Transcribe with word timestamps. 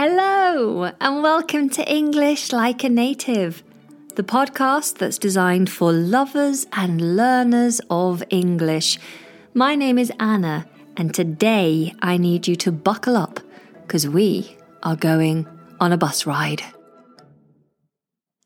Hello, 0.00 0.92
and 1.00 1.24
welcome 1.24 1.68
to 1.70 1.92
English 1.92 2.52
Like 2.52 2.84
a 2.84 2.88
Native, 2.88 3.64
the 4.14 4.22
podcast 4.22 4.98
that's 4.98 5.18
designed 5.18 5.68
for 5.68 5.92
lovers 5.92 6.68
and 6.72 7.16
learners 7.16 7.80
of 7.90 8.22
English. 8.30 8.96
My 9.54 9.74
name 9.74 9.98
is 9.98 10.12
Anna, 10.20 10.68
and 10.96 11.12
today 11.12 11.96
I 12.00 12.16
need 12.16 12.46
you 12.46 12.54
to 12.54 12.70
buckle 12.70 13.16
up 13.16 13.40
because 13.82 14.06
we 14.06 14.56
are 14.84 14.94
going 14.94 15.48
on 15.80 15.90
a 15.90 15.98
bus 15.98 16.26
ride. 16.26 16.62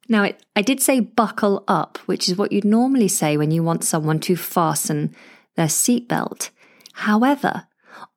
Now, 0.08 0.22
it, 0.22 0.42
I 0.56 0.62
did 0.62 0.80
say 0.80 1.00
buckle 1.00 1.64
up, 1.68 1.98
which 2.06 2.30
is 2.30 2.38
what 2.38 2.52
you'd 2.52 2.64
normally 2.64 3.08
say 3.08 3.36
when 3.36 3.50
you 3.50 3.62
want 3.62 3.84
someone 3.84 4.20
to 4.20 4.36
fasten 4.36 5.14
their 5.56 5.66
seatbelt. 5.66 6.48
However, 6.94 7.66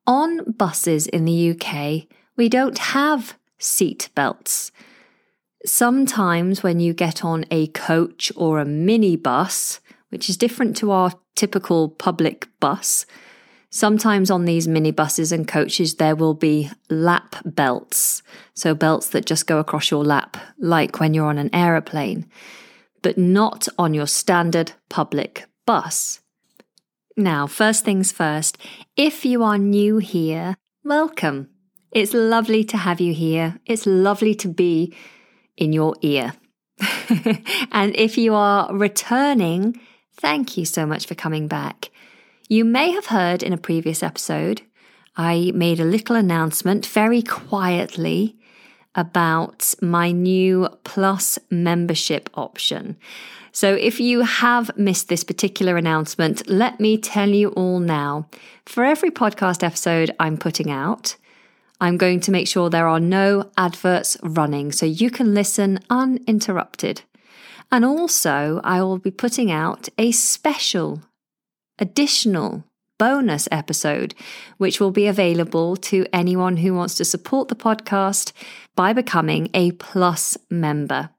on 0.06 0.52
buses 0.52 1.06
in 1.06 1.26
the 1.26 1.50
UK, 1.50 2.06
we 2.36 2.48
don't 2.48 2.78
have 2.78 3.36
seat 3.58 4.10
belts. 4.14 4.70
Sometimes, 5.64 6.62
when 6.62 6.78
you 6.78 6.92
get 6.92 7.24
on 7.24 7.44
a 7.50 7.66
coach 7.68 8.30
or 8.36 8.60
a 8.60 8.64
minibus, 8.64 9.80
which 10.10 10.28
is 10.28 10.36
different 10.36 10.76
to 10.76 10.90
our 10.92 11.12
typical 11.34 11.88
public 11.88 12.48
bus, 12.60 13.04
sometimes 13.70 14.30
on 14.30 14.44
these 14.44 14.68
minibuses 14.68 15.32
and 15.32 15.48
coaches, 15.48 15.96
there 15.96 16.14
will 16.14 16.34
be 16.34 16.70
lap 16.88 17.36
belts. 17.44 18.22
So, 18.54 18.74
belts 18.74 19.08
that 19.08 19.26
just 19.26 19.46
go 19.46 19.58
across 19.58 19.90
your 19.90 20.04
lap, 20.04 20.36
like 20.58 21.00
when 21.00 21.14
you're 21.14 21.26
on 21.26 21.38
an 21.38 21.54
aeroplane, 21.54 22.30
but 23.02 23.18
not 23.18 23.66
on 23.78 23.92
your 23.92 24.06
standard 24.06 24.72
public 24.88 25.46
bus. 25.64 26.20
Now, 27.16 27.46
first 27.46 27.84
things 27.84 28.12
first, 28.12 28.58
if 28.94 29.24
you 29.24 29.42
are 29.42 29.58
new 29.58 29.98
here, 29.98 30.54
welcome. 30.84 31.48
It's 31.96 32.12
lovely 32.12 32.62
to 32.64 32.76
have 32.76 33.00
you 33.00 33.14
here. 33.14 33.58
It's 33.64 33.86
lovely 33.86 34.34
to 34.34 34.48
be 34.48 34.92
in 35.56 35.72
your 35.72 35.94
ear. 36.02 36.34
and 37.72 37.96
if 37.96 38.18
you 38.18 38.34
are 38.34 38.70
returning, 38.70 39.80
thank 40.12 40.58
you 40.58 40.66
so 40.66 40.84
much 40.84 41.06
for 41.06 41.14
coming 41.14 41.48
back. 41.48 41.88
You 42.50 42.66
may 42.66 42.90
have 42.90 43.06
heard 43.06 43.42
in 43.42 43.54
a 43.54 43.56
previous 43.56 44.02
episode, 44.02 44.60
I 45.16 45.52
made 45.54 45.80
a 45.80 45.86
little 45.86 46.16
announcement 46.16 46.84
very 46.84 47.22
quietly 47.22 48.36
about 48.94 49.72
my 49.80 50.10
new 50.10 50.68
Plus 50.84 51.38
membership 51.50 52.28
option. 52.34 52.98
So 53.52 53.72
if 53.72 54.00
you 54.00 54.20
have 54.20 54.76
missed 54.76 55.08
this 55.08 55.24
particular 55.24 55.78
announcement, 55.78 56.46
let 56.46 56.78
me 56.78 56.98
tell 56.98 57.30
you 57.30 57.52
all 57.52 57.80
now. 57.80 58.28
For 58.66 58.84
every 58.84 59.10
podcast 59.10 59.62
episode 59.62 60.14
I'm 60.20 60.36
putting 60.36 60.70
out, 60.70 61.16
I'm 61.80 61.96
going 61.96 62.20
to 62.20 62.30
make 62.30 62.48
sure 62.48 62.70
there 62.70 62.88
are 62.88 63.00
no 63.00 63.50
adverts 63.56 64.16
running 64.22 64.72
so 64.72 64.86
you 64.86 65.10
can 65.10 65.34
listen 65.34 65.78
uninterrupted. 65.90 67.02
And 67.70 67.84
also, 67.84 68.60
I 68.64 68.80
will 68.82 68.98
be 68.98 69.10
putting 69.10 69.50
out 69.50 69.88
a 69.98 70.12
special, 70.12 71.02
additional 71.78 72.64
bonus 72.98 73.48
episode, 73.50 74.14
which 74.56 74.80
will 74.80 74.90
be 74.90 75.06
available 75.06 75.76
to 75.76 76.06
anyone 76.12 76.58
who 76.58 76.72
wants 76.72 76.94
to 76.94 77.04
support 77.04 77.48
the 77.48 77.54
podcast 77.54 78.32
by 78.74 78.92
becoming 78.92 79.50
a 79.52 79.72
Plus 79.72 80.38
member. 80.48 81.10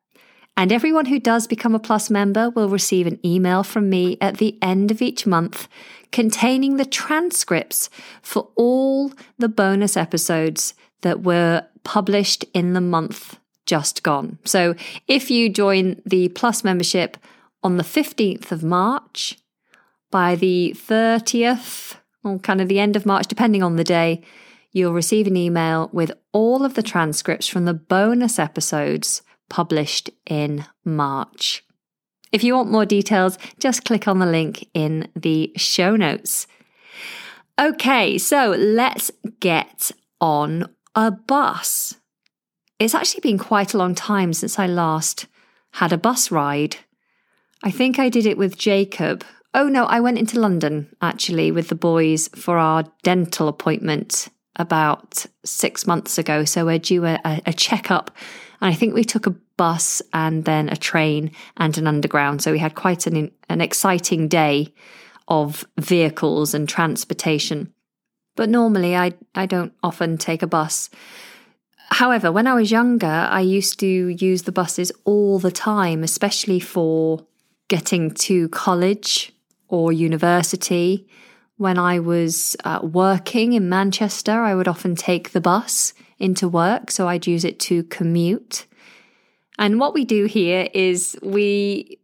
And 0.56 0.72
everyone 0.72 1.06
who 1.06 1.20
does 1.20 1.46
become 1.46 1.76
a 1.76 1.80
Plus 1.80 2.10
member 2.10 2.50
will 2.50 2.70
receive 2.70 3.06
an 3.06 3.20
email 3.24 3.62
from 3.62 3.90
me 3.90 4.18
at 4.20 4.38
the 4.38 4.58
end 4.60 4.90
of 4.90 5.04
each 5.04 5.28
month 5.28 5.68
containing 6.12 6.78
the 6.78 6.86
transcripts 6.86 7.90
for 8.22 8.50
all 8.56 9.12
the 9.38 9.50
bonus 9.50 9.98
episodes 9.98 10.74
that 11.02 11.24
were 11.24 11.66
published 11.84 12.46
in 12.54 12.74
the 12.74 12.82
month 12.82 13.40
just 13.66 14.04
gone. 14.04 14.40
So 14.46 14.76
if 15.08 15.30
you 15.30 15.50
join 15.50 16.02
the 16.06 16.30
Plus 16.30 16.64
membership 16.64 17.18
on 17.64 17.78
the 17.78 17.84
15th 17.84 18.52
of 18.52 18.64
March, 18.64 19.38
by 20.10 20.36
the 20.36 20.74
30th, 20.76 21.96
or 22.24 22.40
kind 22.40 22.62
of 22.62 22.68
the 22.68 22.80
end 22.80 22.96
of 22.96 23.06
March, 23.06 23.28
depending 23.28 23.62
on 23.62 23.76
the 23.76 23.84
day, 23.84 24.24
you'll 24.72 24.94
receive 24.94 25.28
an 25.28 25.38
email 25.38 25.90
with 25.92 26.12
all 26.32 26.64
of 26.64 26.76
the 26.76 26.84
transcripts 26.84 27.48
from 27.48 27.66
the 27.66 27.74
bonus 27.74 28.40
episodes 28.40 29.22
published 29.50 30.10
in 30.26 30.66
March. 30.84 31.64
If 32.32 32.44
you 32.44 32.56
want 32.56 32.72
more 32.72 32.86
details, 32.86 33.38
just 33.60 33.86
click 33.86 34.08
on 34.08 34.20
the 34.20 34.26
link 34.26 34.68
in 34.74 35.10
the 35.16 35.52
show 35.56 35.96
notes. 35.96 36.48
Okay, 37.60 38.18
so 38.18 38.52
let's 38.52 39.12
get 39.40 39.92
on 40.22 40.70
a 40.96 41.12
bus. 41.12 41.96
It's 42.80 42.94
actually 42.94 43.22
been 43.22 43.38
quite 43.38 43.74
a 43.74 43.78
long 43.78 43.96
time 43.96 44.34
since 44.34 44.60
I 44.60 44.68
last 44.68 45.26
had 45.72 45.92
a 45.92 45.98
bus 45.98 46.30
ride. 46.32 46.78
I 47.64 47.72
think 47.72 47.98
I 47.98 48.10
did 48.10 48.26
it 48.26 48.38
with 48.38 48.58
Jacob. 48.58 49.24
Oh 49.54 49.68
no, 49.68 49.86
I 49.86 50.00
went 50.00 50.20
into 50.20 50.40
London 50.40 50.96
actually 51.02 51.52
with 51.52 51.70
the 51.70 51.76
boys 51.76 52.28
for 52.30 52.58
our 52.58 52.84
dental 53.02 53.48
appointment 53.48 54.28
about 54.58 55.26
six 55.44 55.88
months 55.88 56.18
ago. 56.18 56.46
So 56.46 56.66
we're 56.66 56.80
due 56.80 57.06
a, 57.06 57.20
a 57.24 57.54
checkup 57.54 58.12
and 58.62 58.72
I 58.72 58.74
think 58.74 58.94
we 58.94 59.04
took 59.04 59.28
a 59.28 59.36
bus 59.58 60.02
and 60.14 60.46
then 60.46 60.70
a 60.70 60.76
train 60.76 61.32
and 61.58 61.78
an 61.78 61.88
underground. 61.88 62.42
So 62.42 62.52
we 62.52 62.60
had 62.60 62.76
quite 62.76 63.08
an, 63.08 63.32
an 63.50 63.62
exciting 63.62 64.28
day 64.28 64.74
of 65.28 65.66
vehicles 65.78 66.54
and 66.54 66.68
transportation. 66.68 67.74
But 68.36 68.50
normally 68.50 68.96
I, 68.96 69.14
I 69.36 69.46
don't 69.46 69.74
often 69.84 70.18
take 70.18 70.42
a 70.42 70.48
bus. 70.48 70.90
However, 71.90 72.32
when 72.32 72.48
I 72.48 72.54
was 72.54 72.72
younger, 72.72 73.08
I 73.08 73.42
used 73.42 73.80
to 73.80 73.88
use 73.88 74.44
the 74.44 74.52
buses 74.52 74.92
all 75.06 75.40
the 75.40 75.52
time, 75.52 76.04
especially 76.04 76.60
for 76.60 77.26
getting 77.68 78.12
to 78.12 78.50
college 78.50 79.34
or 79.68 79.92
university. 79.92 81.08
When 81.58 81.78
I 81.78 82.00
was 82.00 82.56
uh, 82.64 82.80
working 82.84 83.54
in 83.54 83.70
Manchester, 83.70 84.44
I 84.44 84.54
would 84.54 84.68
often 84.68 84.96
take 84.96 85.32
the 85.32 85.42
bus 85.42 85.94
into 86.20 86.48
work, 86.48 86.92
so 86.92 87.08
I'd 87.08 87.28
use 87.28 87.46
it 87.46 87.60
to 87.62 87.84
commute. 87.84 88.66
And 89.60 89.80
what 89.80 89.94
we 89.94 90.06
do 90.06 90.26
here 90.26 90.70
is 90.74 91.18
we, 91.22 92.00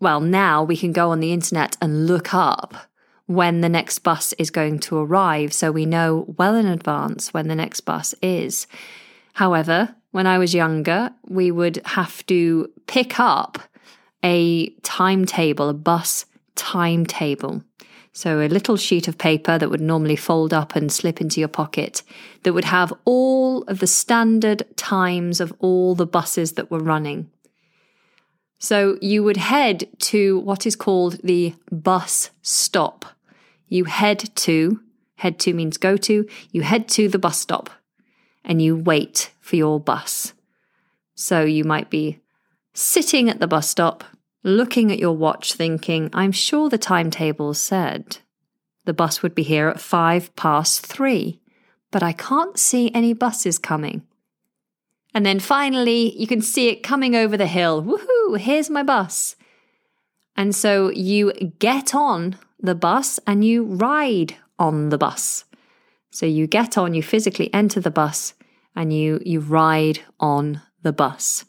well, 0.00 0.20
now 0.20 0.62
we 0.62 0.76
can 0.76 0.92
go 0.92 1.10
on 1.10 1.20
the 1.20 1.32
internet 1.32 1.76
and 1.80 2.06
look 2.06 2.34
up 2.34 2.74
when 3.26 3.60
the 3.60 3.68
next 3.68 4.00
bus 4.00 4.32
is 4.34 4.50
going 4.50 4.78
to 4.80 4.98
arrive, 4.98 5.52
so 5.52 5.72
we 5.72 5.86
know 5.86 6.26
well 6.36 6.54
in 6.54 6.66
advance 6.66 7.32
when 7.32 7.48
the 7.48 7.54
next 7.54 7.80
bus 7.82 8.14
is. 8.20 8.66
However, 9.34 9.94
when 10.10 10.26
I 10.26 10.38
was 10.38 10.54
younger, 10.54 11.10
we 11.26 11.50
would 11.50 11.80
have 11.86 12.24
to 12.26 12.70
pick 12.86 13.18
up 13.18 13.58
a 14.22 14.68
timetable, 14.82 15.70
a 15.70 15.74
bus 15.74 16.26
timetable. 16.54 17.62
So, 18.14 18.40
a 18.40 18.48
little 18.48 18.76
sheet 18.76 19.08
of 19.08 19.16
paper 19.16 19.56
that 19.56 19.70
would 19.70 19.80
normally 19.80 20.16
fold 20.16 20.52
up 20.52 20.76
and 20.76 20.92
slip 20.92 21.18
into 21.20 21.40
your 21.40 21.48
pocket 21.48 22.02
that 22.42 22.52
would 22.52 22.66
have 22.66 22.92
all 23.06 23.62
of 23.62 23.78
the 23.78 23.86
standard 23.86 24.64
times 24.76 25.40
of 25.40 25.52
all 25.60 25.94
the 25.94 26.06
buses 26.06 26.52
that 26.52 26.70
were 26.70 26.78
running. 26.78 27.30
So, 28.58 28.98
you 29.00 29.24
would 29.24 29.38
head 29.38 29.88
to 30.10 30.40
what 30.40 30.66
is 30.66 30.76
called 30.76 31.20
the 31.24 31.54
bus 31.70 32.30
stop. 32.42 33.06
You 33.68 33.84
head 33.84 34.18
to, 34.18 34.80
head 35.16 35.38
to 35.40 35.54
means 35.54 35.78
go 35.78 35.96
to, 35.96 36.28
you 36.50 36.62
head 36.62 36.88
to 36.88 37.08
the 37.08 37.18
bus 37.18 37.40
stop 37.40 37.70
and 38.44 38.60
you 38.60 38.76
wait 38.76 39.32
for 39.40 39.56
your 39.56 39.80
bus. 39.80 40.34
So, 41.14 41.44
you 41.44 41.64
might 41.64 41.88
be 41.88 42.20
sitting 42.74 43.30
at 43.30 43.40
the 43.40 43.46
bus 43.46 43.70
stop 43.70 44.04
looking 44.44 44.90
at 44.90 44.98
your 44.98 45.16
watch, 45.16 45.54
thinking, 45.54 46.10
I'm 46.12 46.32
sure 46.32 46.68
the 46.68 46.78
timetable 46.78 47.54
said 47.54 48.18
the 48.84 48.92
bus 48.92 49.22
would 49.22 49.34
be 49.34 49.42
here 49.42 49.68
at 49.68 49.80
five 49.80 50.34
past 50.36 50.84
three, 50.86 51.40
but 51.90 52.02
I 52.02 52.12
can't 52.12 52.58
see 52.58 52.90
any 52.94 53.12
buses 53.12 53.58
coming. 53.58 54.02
And 55.14 55.26
then 55.26 55.40
finally, 55.40 56.18
you 56.18 56.26
can 56.26 56.40
see 56.40 56.68
it 56.68 56.82
coming 56.82 57.14
over 57.14 57.36
the 57.36 57.46
hill. 57.46 57.82
Woohoo, 57.82 58.38
here's 58.38 58.70
my 58.70 58.82
bus. 58.82 59.36
And 60.36 60.54
so 60.54 60.90
you 60.90 61.32
get 61.58 61.94
on 61.94 62.36
the 62.58 62.74
bus 62.74 63.20
and 63.26 63.44
you 63.44 63.64
ride 63.64 64.36
on 64.58 64.88
the 64.88 64.98
bus. 64.98 65.44
So 66.10 66.26
you 66.26 66.46
get 66.46 66.78
on, 66.78 66.94
you 66.94 67.02
physically 67.02 67.52
enter 67.52 67.80
the 67.80 67.90
bus 67.90 68.34
and 68.74 68.92
you, 68.92 69.20
you 69.24 69.40
ride 69.40 70.00
on 70.18 70.62
the 70.82 70.92
bus. 70.92 71.44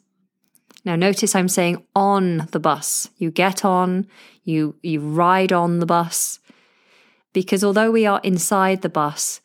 Now 0.84 0.96
notice 0.96 1.34
I'm 1.34 1.48
saying 1.48 1.84
on 1.94 2.48
the 2.52 2.60
bus. 2.60 3.08
You 3.16 3.30
get 3.30 3.64
on, 3.64 4.06
you 4.44 4.76
you 4.82 5.00
ride 5.00 5.52
on 5.52 5.78
the 5.78 5.86
bus. 5.86 6.40
Because 7.32 7.64
although 7.64 7.90
we 7.90 8.06
are 8.06 8.20
inside 8.22 8.82
the 8.82 8.88
bus, 8.88 9.40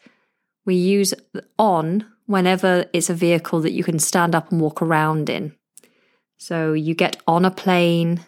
we 0.65 0.75
use 0.75 1.13
on 1.57 2.06
whenever 2.27 2.86
it's 2.94 3.09
a 3.09 3.15
vehicle 3.15 3.62
that 3.62 3.71
you 3.71 3.83
can 3.83 3.97
stand 3.97 4.36
up 4.36 4.51
and 4.51 4.62
walk 4.62 4.81
around 4.81 5.30
in. 5.30 5.56
So 6.38 6.74
you 6.74 6.94
get 6.94 7.21
on 7.27 7.44
a 7.44 7.51
plane 7.51 8.21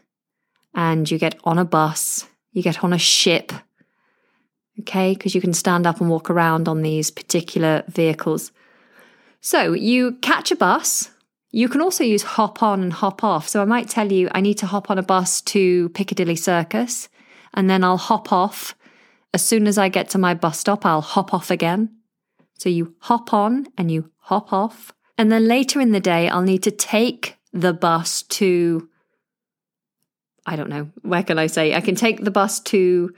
and 0.74 1.10
you 1.10 1.20
get 1.20 1.40
on 1.44 1.60
a 1.60 1.66
bus, 1.66 2.28
you 2.52 2.64
get 2.64 2.84
on 2.84 2.94
a 2.94 2.98
ship. 2.98 3.52
Okay, 4.80 5.14
because 5.14 5.36
you 5.36 5.42
can 5.42 5.54
stand 5.54 5.86
up 5.86 6.02
and 6.02 6.10
walk 6.10 6.30
around 6.30 6.68
on 6.68 6.82
these 6.82 7.12
particular 7.12 7.84
vehicles. 7.88 8.52
So 9.42 9.74
you 9.74 10.14
catch 10.14 10.52
a 10.52 10.56
bus. 10.56 11.12
You 11.52 11.68
can 11.68 11.82
also 11.82 12.04
use 12.04 12.24
hop 12.24 12.64
on 12.64 12.82
and 12.82 12.94
hop 12.94 13.24
off. 13.24 13.50
So 13.50 13.62
I 13.62 13.66
might 13.66 13.90
tell 13.90 14.12
you 14.12 14.30
I 14.32 14.42
need 14.42 14.58
to 14.60 14.66
hop 14.66 14.90
on 14.90 14.98
a 14.98 15.04
bus 15.04 15.42
to 15.42 15.90
Piccadilly 15.90 16.38
Circus 16.38 17.10
and 17.54 17.70
then 17.70 17.84
I'll 17.84 17.98
hop 17.98 18.32
off. 18.32 18.74
As 19.34 19.46
soon 19.46 19.68
as 19.68 19.78
I 19.78 19.90
get 19.90 20.10
to 20.12 20.18
my 20.18 20.34
bus 20.34 20.60
stop, 20.60 20.86
I'll 20.86 21.02
hop 21.02 21.34
off 21.34 21.52
again. 21.52 21.90
So 22.58 22.70
you 22.70 22.96
hop 23.00 23.34
on 23.34 23.68
and 23.78 23.92
you 23.92 24.12
hop 24.20 24.54
off. 24.54 24.94
And 25.18 25.32
then 25.32 25.48
later 25.48 25.82
in 25.82 25.92
the 25.92 26.00
day, 26.00 26.30
I'll 26.30 26.42
need 26.42 26.64
to 26.64 26.72
take 26.72 27.38
the 27.52 27.74
bus 27.74 28.24
to, 28.24 28.90
I 30.46 30.56
don't 30.56 30.70
know, 30.70 30.90
where 31.02 31.24
can 31.24 31.38
I 31.38 31.48
say? 31.48 31.76
I 31.76 31.82
can 31.82 31.96
take 31.96 32.24
the 32.24 32.32
bus 32.32 32.60
to 32.62 33.14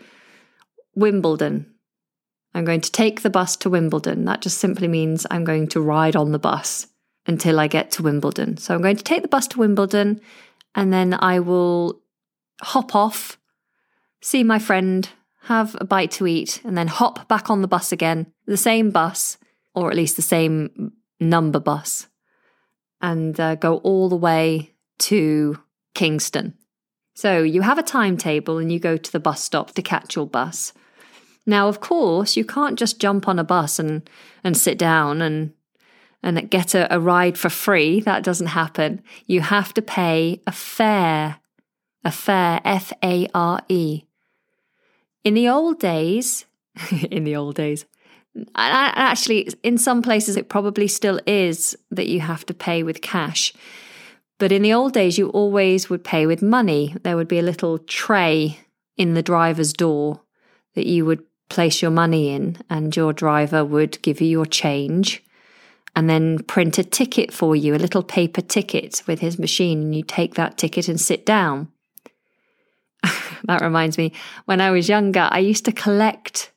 Wimbledon. 0.96 1.68
I'm 2.56 2.66
going 2.66 2.82
to 2.82 2.92
take 2.92 3.22
the 3.22 3.30
bus 3.30 3.56
to 3.58 3.70
Wimbledon. 3.70 4.26
That 4.26 4.42
just 4.42 4.58
simply 4.58 4.88
means 4.88 5.26
I'm 5.30 5.44
going 5.44 5.68
to 5.70 5.82
ride 5.82 6.16
on 6.16 6.32
the 6.32 6.40
bus 6.40 6.88
until 7.26 7.60
I 7.60 7.68
get 7.68 7.92
to 7.92 8.04
Wimbledon. 8.04 8.58
So 8.58 8.74
I'm 8.74 8.82
going 8.82 8.98
to 8.98 9.04
take 9.04 9.22
the 9.22 9.28
bus 9.28 9.48
to 9.50 9.60
Wimbledon 9.60 10.20
and 10.76 10.92
then 10.92 11.14
I 11.14 11.40
will 11.40 12.02
hop 12.62 12.96
off, 12.96 13.38
see 14.22 14.44
my 14.44 14.60
friend, 14.60 15.08
have 15.44 15.76
a 15.80 15.86
bite 15.86 16.12
to 16.12 16.28
eat, 16.28 16.62
and 16.64 16.78
then 16.78 16.88
hop 16.88 17.28
back 17.28 17.50
on 17.50 17.62
the 17.62 17.68
bus 17.68 17.92
again, 17.92 18.32
the 18.46 18.58
same 18.58 18.92
bus, 18.92 19.38
or 19.76 19.90
at 19.90 19.98
least 19.98 20.16
the 20.16 20.22
same 20.22 20.94
number 21.20 21.60
bus, 21.60 22.08
and 23.02 23.40
uh, 23.40 23.56
go 23.56 23.78
all 23.78 24.08
the 24.08 24.16
way 24.16 24.74
to 25.00 25.60
Kingston. 25.94 26.58
So 27.16 27.44
you 27.44 27.62
have 27.62 27.78
a 27.78 27.84
timetable 27.84 28.58
and 28.58 28.72
you 28.72 28.80
go 28.80 28.98
to 28.98 29.12
the 29.12 29.20
bus 29.20 29.44
stop 29.44 29.74
to 29.74 29.82
catch 29.82 30.16
your 30.16 30.26
bus. 30.26 30.74
Now, 31.46 31.68
of 31.68 31.82
course, 31.82 32.38
you 32.38 32.46
can't 32.46 32.80
just 32.80 33.00
jump 33.00 33.28
on 33.28 33.38
a 33.38 33.44
bus 33.44 33.78
and, 33.78 34.10
and 34.44 34.56
sit 34.56 34.78
down 34.78 35.22
and 35.22 35.54
and 36.24 36.50
get 36.50 36.74
a, 36.74 36.94
a 36.94 37.00
ride 37.00 37.38
for 37.38 37.50
free. 37.50 38.00
That 38.00 38.24
doesn't 38.24 38.48
happen. 38.48 39.04
You 39.28 39.42
have 39.42 39.74
to 39.74 39.82
pay 39.82 40.42
a 40.48 40.52
fare, 40.52 41.40
a 42.04 42.12
fare, 42.12 42.62
F 42.64 42.94
A 43.04 43.28
R 43.36 43.62
E. 43.68 44.04
In 45.24 45.34
the 45.34 45.50
old 45.50 45.80
days, 45.80 46.46
in 47.12 47.26
the 47.26 47.36
old 47.36 47.56
days, 47.56 47.86
actually, 48.56 49.50
in 49.62 49.78
some 49.78 50.02
places, 50.02 50.38
it 50.38 50.50
probably 50.50 50.88
still 50.88 51.20
is 51.28 51.78
that 51.92 52.08
you 52.08 52.22
have 52.22 52.46
to 52.48 52.54
pay 52.54 52.82
with 52.82 53.02
cash. 53.02 53.54
But 54.40 54.52
in 54.52 54.64
the 54.64 54.74
old 54.74 54.94
days, 54.94 55.18
you 55.18 55.30
always 55.30 55.90
would 55.90 56.04
pay 56.04 56.26
with 56.26 56.42
money. 56.42 56.96
There 57.04 57.16
would 57.16 57.28
be 57.28 57.40
a 57.40 57.44
little 57.44 57.78
tray 57.78 58.60
in 58.98 59.14
the 59.14 59.22
driver's 59.22 59.74
door 59.74 60.22
that 60.76 60.88
you 60.88 61.06
would 61.06 61.24
place 61.50 61.82
your 61.82 61.92
money 61.92 62.30
in, 62.30 62.58
and 62.70 62.96
your 62.96 63.14
driver 63.14 63.64
would 63.64 64.02
give 64.02 64.20
you 64.22 64.28
your 64.28 64.46
change 64.46 65.24
and 65.96 66.10
then 66.10 66.40
print 66.44 66.78
a 66.78 66.84
ticket 66.84 67.32
for 67.32 67.56
you, 67.56 67.76
a 67.76 67.78
little 67.78 68.04
paper 68.04 68.42
ticket 68.42 69.04
with 69.06 69.20
his 69.20 69.38
machine. 69.38 69.82
And 69.82 69.96
you 69.96 70.04
take 70.04 70.36
that 70.36 70.58
ticket 70.58 70.88
and 70.88 71.00
sit 71.00 71.26
down. 71.26 71.72
that 73.44 73.62
reminds 73.62 73.98
me, 73.98 74.14
when 74.46 74.62
I 74.62 74.72
was 74.72 74.90
younger, 74.90 75.28
I 75.32 75.40
used 75.40 75.66
to 75.66 75.72
collect 75.72 76.52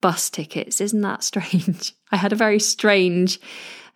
bus 0.00 0.28
tickets. 0.28 0.80
Isn't 0.80 1.00
that 1.00 1.24
strange? 1.24 1.94
I 2.12 2.16
had 2.16 2.32
a 2.32 2.36
very 2.36 2.60
strange 2.60 3.40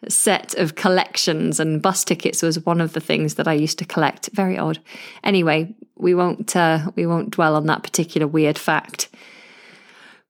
set 0.08 0.54
of 0.54 0.74
collections, 0.74 1.60
and 1.60 1.82
bus 1.82 2.04
tickets 2.04 2.42
was 2.42 2.64
one 2.64 2.80
of 2.80 2.92
the 2.92 3.00
things 3.00 3.34
that 3.34 3.48
I 3.48 3.52
used 3.52 3.78
to 3.80 3.84
collect. 3.84 4.30
Very 4.32 4.56
odd. 4.56 4.78
Anyway, 5.24 5.74
we 5.96 6.14
won't 6.14 6.54
uh, 6.56 6.90
we 6.94 7.04
won't 7.04 7.30
dwell 7.30 7.56
on 7.56 7.66
that 7.66 7.82
particular 7.82 8.26
weird 8.26 8.58
fact. 8.58 9.08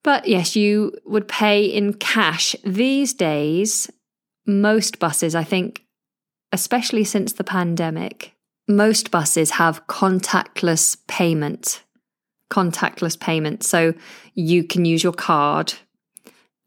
But 0.03 0.27
yes, 0.27 0.57
you 0.57 0.95
would 1.05 1.29
pay 1.29 1.65
in 1.65 1.95
cash 1.95 2.57
these 2.65 3.13
days. 3.13 3.91
Most 4.49 4.99
buses, 4.99 5.37
I 5.37 5.45
think, 5.45 5.85
especially 6.51 7.05
since 7.05 7.33
the 7.33 7.45
pandemic, 7.45 8.35
most 8.67 9.13
buses 9.13 9.53
have 9.53 9.87
contactless 9.87 10.97
payment 11.07 11.85
contactless 12.51 13.19
payment. 13.19 13.63
So 13.63 13.95
you 14.35 14.65
can 14.65 14.85
use 14.85 15.03
your 15.03 15.13
card. 15.13 15.75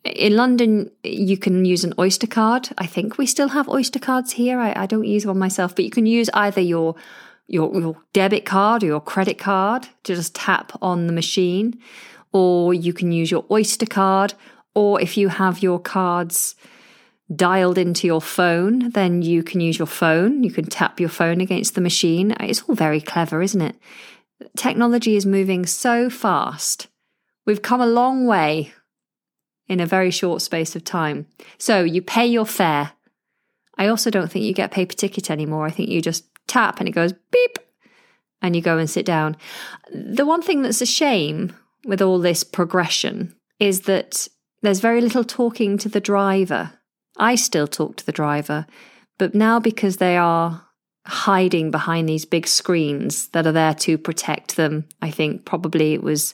In 0.04 0.36
London, 0.36 0.89
you 1.04 1.38
can 1.38 1.66
use 1.66 1.83
an 1.83 1.94
Oyster 2.00 2.28
card. 2.28 2.69
I 2.78 2.88
think 2.88 3.18
we 3.18 3.25
still 3.25 3.50
have 3.50 3.69
Oyster 3.69 4.00
cards 4.00 4.31
here. 4.33 4.60
I, 4.60 4.74
I 4.75 4.86
don't 4.86 5.06
use 5.06 5.25
one 5.25 5.38
myself, 5.38 5.75
but 5.75 5.86
you 5.86 5.92
can 5.92 6.06
use 6.06 6.30
either 6.33 6.62
your, 6.62 6.95
your 7.48 7.80
your 7.80 7.98
debit 8.13 8.45
card 8.45 8.83
or 8.83 8.88
your 8.88 9.01
credit 9.01 9.38
card 9.38 9.88
to 10.04 10.16
just 10.16 10.33
tap 10.33 10.72
on 10.81 11.06
the 11.06 11.13
machine, 11.13 11.80
or 12.31 12.74
you 12.74 12.94
can 12.94 13.12
use 13.12 13.30
your 13.30 13.45
Oyster 13.51 13.86
card. 13.86 14.33
Or 14.74 15.01
if 15.01 15.18
you 15.18 15.28
have 15.28 15.62
your 15.62 15.80
cards 15.80 16.56
dialed 17.36 17.78
into 17.78 18.07
your 18.07 18.22
phone, 18.22 18.89
then 18.92 19.22
you 19.22 19.44
can 19.44 19.62
use 19.62 19.78
your 19.80 19.88
phone. 19.88 20.44
You 20.44 20.51
can 20.51 20.66
tap 20.66 21.00
your 21.00 21.10
phone 21.10 21.42
against 21.42 21.75
the 21.75 21.81
machine. 21.81 22.36
It's 22.39 22.62
all 22.63 22.75
very 22.75 23.01
clever, 23.01 23.42
isn't 23.42 23.62
it? 23.62 23.75
Technology 24.57 25.16
is 25.16 25.25
moving 25.25 25.66
so 25.66 26.10
fast. 26.10 26.88
We've 27.45 27.62
come 27.62 27.81
a 27.81 27.88
long 27.88 28.25
way 28.28 28.74
in 29.68 29.80
a 29.80 29.86
very 29.86 30.12
short 30.12 30.42
space 30.42 30.75
of 30.75 30.83
time. 30.83 31.28
So 31.57 31.83
you 31.83 32.01
pay 32.01 32.25
your 32.25 32.45
fare. 32.45 32.92
I 33.78 33.88
also 33.88 34.10
don't 34.10 34.30
think 34.30 34.45
you 34.45 34.54
get 34.54 34.72
paper 34.72 34.94
ticket 34.94 35.31
anymore. 35.31 35.66
I 35.66 35.72
think 35.72 35.89
you 35.89 36.01
just 36.01 36.25
tap 36.48 36.80
and 36.80 36.89
it 36.89 36.94
goes 36.94 37.13
beep 37.31 37.57
and 38.42 38.56
you 38.56 38.62
go 38.62 38.78
and 38.78 38.89
sit 38.89 39.06
down. 39.06 39.38
The 39.94 40.25
one 40.25 40.42
thing 40.42 40.62
that's 40.62 40.81
a 40.81 40.86
shame 40.86 41.56
with 41.86 42.01
all 42.01 42.19
this 42.19 42.44
progression 42.44 43.36
is 43.60 43.81
that 43.81 44.28
there's 44.62 44.80
very 44.80 45.01
little 45.01 45.24
talking 45.24 45.78
to 45.78 45.89
the 45.89 46.01
driver. 46.01 46.74
I 47.17 47.35
still 47.35 47.67
talk 47.67 47.97
to 47.97 48.05
the 48.05 48.11
driver, 48.11 48.65
but 49.17 49.35
now 49.35 49.59
because 49.59 49.97
they 49.97 50.17
are 50.17 50.65
hiding 51.05 51.71
behind 51.71 52.07
these 52.07 52.25
big 52.25 52.47
screens 52.47 53.27
that 53.29 53.47
are 53.47 53.51
there 53.51 53.73
to 53.73 53.97
protect 53.97 54.55
them. 54.55 54.85
I 55.01 55.11
think 55.11 55.45
probably 55.45 55.93
it 55.93 56.03
was 56.03 56.33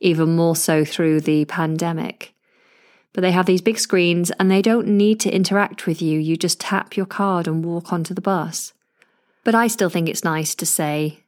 even 0.00 0.36
more 0.36 0.56
so 0.56 0.84
through 0.84 1.22
the 1.22 1.44
pandemic. 1.46 2.32
But 3.12 3.22
they 3.22 3.32
have 3.32 3.46
these 3.46 3.62
big 3.62 3.78
screens 3.78 4.30
and 4.32 4.50
they 4.50 4.62
don't 4.62 4.88
need 4.88 5.20
to 5.20 5.30
interact 5.30 5.86
with 5.86 6.02
you. 6.02 6.18
You 6.18 6.36
just 6.36 6.60
tap 6.60 6.96
your 6.96 7.06
card 7.06 7.46
and 7.46 7.64
walk 7.64 7.92
onto 7.92 8.14
the 8.14 8.20
bus. 8.20 8.72
But 9.44 9.54
I 9.54 9.66
still 9.66 9.90
think 9.90 10.08
it's 10.08 10.24
nice 10.24 10.54
to 10.56 10.66
say, 10.66 11.20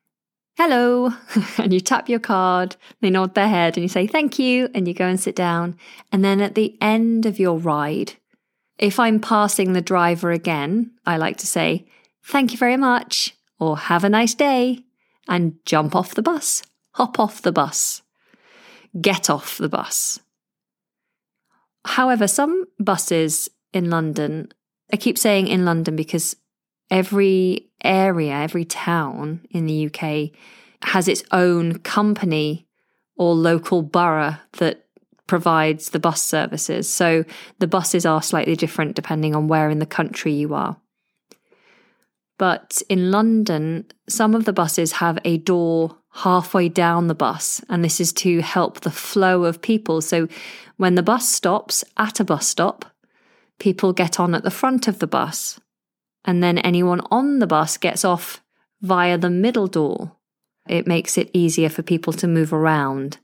hello, 0.57 1.13
and 1.59 1.73
you 1.73 1.81
tap 1.81 2.09
your 2.09 2.19
card, 2.19 2.77
they 3.01 3.11
nod 3.11 3.35
their 3.35 3.49
head 3.49 3.77
and 3.77 3.83
you 3.83 3.89
say 3.89 4.07
thank 4.07 4.39
you, 4.39 4.69
and 4.75 4.89
you 4.89 4.95
go 4.95 5.07
and 5.07 5.21
sit 5.21 5.37
down. 5.37 5.77
And 6.11 6.25
then 6.25 6.41
at 6.41 6.55
the 6.55 6.77
end 6.81 7.27
of 7.27 7.39
your 7.39 7.59
ride, 7.59 8.15
if 8.79 9.01
I'm 9.01 9.21
passing 9.21 9.73
the 9.73 9.81
driver 9.81 10.31
again, 10.31 10.93
I 11.05 11.17
like 11.17 11.37
to 11.39 11.47
say, 11.47 11.87
thank 12.23 12.53
you 12.53 12.59
very 12.59 12.77
much, 12.77 13.35
or 13.59 13.77
have 13.79 14.05
a 14.05 14.09
nice 14.09 14.35
day, 14.35 14.85
and 15.29 15.57
jump 15.65 15.95
off 15.95 16.15
the 16.15 16.23
bus, 16.23 16.63
hop 16.93 17.19
off 17.19 17.43
the 17.43 17.53
bus, 17.53 18.03
get 19.01 19.31
off 19.31 19.59
the 19.59 19.69
bus. 19.69 20.21
However, 21.85 22.27
some 22.27 22.67
buses 22.79 23.49
in 23.73 23.91
London, 23.91 24.49
I 24.93 24.97
keep 24.97 25.19
saying 25.19 25.49
in 25.49 25.65
London 25.65 25.97
because 25.97 26.37
every 26.91 27.71
area, 27.83 28.35
every 28.35 28.65
town 28.65 29.47
in 29.51 29.67
the 29.67 29.87
UK 29.87 30.31
has 30.83 31.09
its 31.09 31.23
own 31.31 31.79
company 31.81 32.67
or 33.17 33.35
local 33.35 33.83
borough 33.83 34.37
that 34.55 34.86
provides 35.27 35.91
the 35.91 35.99
bus 35.99 36.23
services. 36.23 36.89
So 36.89 37.25
the 37.59 37.67
buses 37.67 38.07
are 38.07 38.23
slightly 38.23 38.57
different 38.57 38.95
depending 38.95 39.35
on 39.35 39.49
where 39.49 39.71
in 39.71 39.79
the 39.79 39.87
country 39.87 40.33
you 40.33 40.55
are. 40.55 40.77
But 42.39 42.83
in 42.89 43.11
London, 43.11 43.87
some 44.09 44.35
of 44.35 44.45
the 44.45 44.53
buses 44.53 44.93
have 44.93 45.19
a 45.25 45.39
door 45.39 45.97
halfway 46.13 46.69
down 46.69 47.07
the 47.07 47.15
bus, 47.15 47.63
and 47.69 47.85
this 47.85 48.01
is 48.01 48.13
to 48.13 48.41
help 48.41 48.81
the 48.81 48.91
flow 48.91 49.45
of 49.45 49.63
people. 49.63 50.01
So 50.01 50.29
when 50.77 50.95
the 50.95 51.03
bus 51.03 51.29
stops 51.29 51.85
at 51.97 52.21
a 52.21 52.25
bus 52.25 52.47
stop, 52.47 52.85
people 53.59 53.93
get 53.93 54.21
on 54.21 54.35
at 54.35 54.43
the 54.43 54.51
front 54.51 54.87
of 54.87 54.99
the 54.99 55.07
bus, 55.07 55.59
and 56.25 56.43
then 56.43 56.59
anyone 56.59 57.01
on 57.11 57.39
the 57.39 57.47
bus 57.47 57.77
gets 57.77 58.05
off 58.05 58.43
via 58.83 59.17
the 59.17 59.31
middle 59.31 59.67
door. 59.67 60.13
It 60.69 60.87
makes 60.87 61.17
it 61.17 61.31
easier 61.33 61.69
for 61.69 61.83
people 61.83 62.13
to 62.15 62.27
move 62.27 62.53
around. 62.53 63.19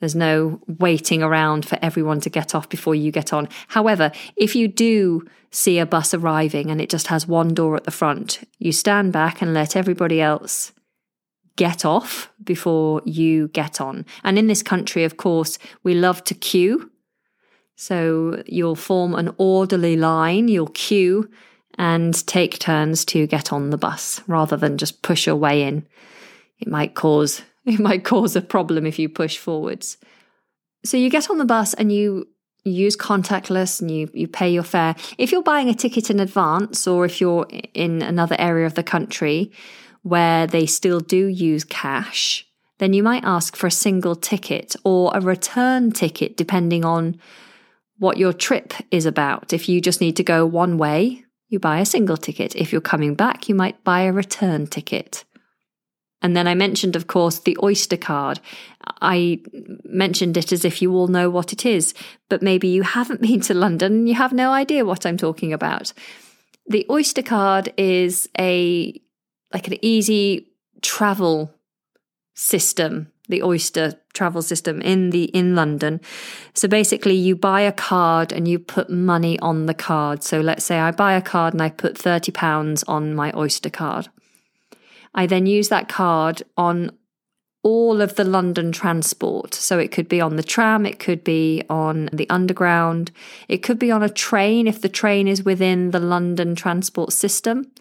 There's 0.00 0.14
no 0.14 0.60
waiting 0.66 1.22
around 1.22 1.66
for 1.66 1.78
everyone 1.82 2.20
to 2.20 2.30
get 2.30 2.54
off 2.54 2.68
before 2.68 2.94
you 2.94 3.10
get 3.10 3.32
on. 3.32 3.48
However, 3.68 4.12
if 4.36 4.54
you 4.54 4.68
do 4.68 5.26
see 5.50 5.78
a 5.78 5.86
bus 5.86 6.14
arriving 6.14 6.70
and 6.70 6.80
it 6.80 6.90
just 6.90 7.08
has 7.08 7.26
one 7.26 7.54
door 7.54 7.74
at 7.76 7.84
the 7.84 7.90
front, 7.90 8.40
you 8.58 8.70
stand 8.70 9.12
back 9.12 9.42
and 9.42 9.54
let 9.54 9.74
everybody 9.74 10.20
else 10.20 10.72
get 11.56 11.84
off 11.84 12.30
before 12.44 13.02
you 13.04 13.48
get 13.48 13.80
on. 13.80 14.06
And 14.22 14.38
in 14.38 14.46
this 14.46 14.62
country, 14.62 15.02
of 15.02 15.16
course, 15.16 15.58
we 15.82 15.94
love 15.94 16.22
to 16.24 16.34
queue. 16.34 16.90
So 17.74 18.42
you'll 18.46 18.76
form 18.76 19.14
an 19.14 19.34
orderly 19.38 19.96
line, 19.96 20.48
you'll 20.48 20.68
queue 20.68 21.28
and 21.76 22.26
take 22.26 22.58
turns 22.58 23.04
to 23.06 23.26
get 23.26 23.52
on 23.52 23.70
the 23.70 23.78
bus 23.78 24.20
rather 24.26 24.56
than 24.56 24.78
just 24.78 25.02
push 25.02 25.26
your 25.26 25.36
way 25.36 25.62
in. 25.62 25.86
It 26.58 26.68
might 26.68 26.94
cause 26.94 27.42
it 27.74 27.80
might 27.80 28.04
cause 28.04 28.34
a 28.34 28.40
problem 28.40 28.86
if 28.86 28.98
you 28.98 29.08
push 29.08 29.36
forwards. 29.36 29.98
So 30.84 30.96
you 30.96 31.10
get 31.10 31.30
on 31.30 31.38
the 31.38 31.44
bus 31.44 31.74
and 31.74 31.92
you 31.92 32.28
use 32.64 32.96
contactless 32.96 33.80
and 33.80 33.90
you, 33.90 34.08
you 34.12 34.28
pay 34.28 34.50
your 34.50 34.62
fare. 34.62 34.94
If 35.16 35.32
you're 35.32 35.42
buying 35.42 35.68
a 35.68 35.74
ticket 35.74 36.10
in 36.10 36.20
advance 36.20 36.86
or 36.86 37.04
if 37.04 37.20
you're 37.20 37.46
in 37.74 38.02
another 38.02 38.36
area 38.38 38.66
of 38.66 38.74
the 38.74 38.82
country 38.82 39.52
where 40.02 40.46
they 40.46 40.66
still 40.66 41.00
do 41.00 41.26
use 41.26 41.64
cash, 41.64 42.46
then 42.78 42.92
you 42.92 43.02
might 43.02 43.24
ask 43.24 43.56
for 43.56 43.66
a 43.66 43.72
single 43.72 44.14
ticket 44.14 44.76
or 44.84 45.10
a 45.14 45.20
return 45.20 45.90
ticket, 45.90 46.36
depending 46.36 46.84
on 46.84 47.18
what 47.98 48.16
your 48.16 48.32
trip 48.32 48.72
is 48.90 49.04
about. 49.04 49.52
If 49.52 49.68
you 49.68 49.80
just 49.80 50.00
need 50.00 50.16
to 50.16 50.22
go 50.22 50.46
one 50.46 50.78
way, 50.78 51.24
you 51.48 51.58
buy 51.58 51.80
a 51.80 51.86
single 51.86 52.16
ticket. 52.16 52.54
If 52.54 52.72
you're 52.72 52.80
coming 52.80 53.14
back, 53.14 53.48
you 53.48 53.54
might 53.54 53.82
buy 53.82 54.02
a 54.02 54.12
return 54.12 54.66
ticket. 54.66 55.24
And 56.20 56.36
then 56.36 56.48
I 56.48 56.54
mentioned, 56.54 56.96
of 56.96 57.06
course, 57.06 57.38
the 57.38 57.56
Oyster 57.62 57.96
card. 57.96 58.40
I 59.00 59.40
mentioned 59.84 60.36
it 60.36 60.50
as 60.52 60.64
if 60.64 60.82
you 60.82 60.92
all 60.94 61.06
know 61.06 61.30
what 61.30 61.52
it 61.52 61.64
is, 61.64 61.94
but 62.28 62.42
maybe 62.42 62.68
you 62.68 62.82
haven't 62.82 63.20
been 63.28 63.40
to 63.42 63.54
London 63.54 63.92
and 63.92 64.08
you 64.08 64.14
have 64.14 64.32
no 64.32 64.52
idea 64.52 64.84
what 64.84 65.06
I'm 65.06 65.16
talking 65.16 65.52
about. 65.52 65.92
The 66.66 66.86
Oyster 66.90 67.22
card 67.22 67.72
is 67.76 68.28
a 68.38 69.00
like 69.52 69.66
an 69.66 69.82
easy 69.82 70.48
travel 70.82 71.54
system, 72.34 73.10
the 73.28 73.42
Oyster 73.42 73.94
travel 74.12 74.42
system 74.42 74.82
in 74.82 75.10
the 75.10 75.24
in 75.24 75.54
London. 75.54 76.00
So 76.52 76.68
basically 76.68 77.14
you 77.14 77.36
buy 77.36 77.62
a 77.62 77.72
card 77.72 78.32
and 78.32 78.46
you 78.46 78.58
put 78.58 78.90
money 78.90 79.38
on 79.38 79.66
the 79.66 79.74
card. 79.74 80.22
So 80.22 80.40
let's 80.40 80.64
say 80.64 80.78
I 80.78 80.90
buy 80.90 81.14
a 81.14 81.22
card 81.22 81.54
and 81.54 81.62
I 81.62 81.70
put 81.70 81.96
30 81.96 82.32
pounds 82.32 82.82
on 82.84 83.14
my 83.14 83.32
Oyster 83.34 83.70
card. 83.70 84.08
I 85.18 85.26
then 85.26 85.46
use 85.46 85.68
that 85.68 85.88
card 85.88 86.44
on 86.56 86.92
all 87.64 88.00
of 88.00 88.14
the 88.14 88.22
London 88.22 88.70
transport. 88.70 89.52
So 89.52 89.76
it 89.80 89.90
could 89.90 90.08
be 90.08 90.20
on 90.20 90.36
the 90.36 90.44
tram, 90.44 90.86
it 90.86 91.00
could 91.00 91.24
be 91.24 91.64
on 91.68 92.08
the 92.12 92.30
underground, 92.30 93.10
it 93.48 93.58
could 93.58 93.80
be 93.80 93.90
on 93.90 94.04
a 94.04 94.08
train 94.08 94.68
if 94.68 94.80
the 94.80 94.88
train 94.88 95.26
is 95.26 95.42
within 95.42 95.90
the 95.90 95.98
London 95.98 96.54
transport 96.54 97.12
system, 97.12 97.72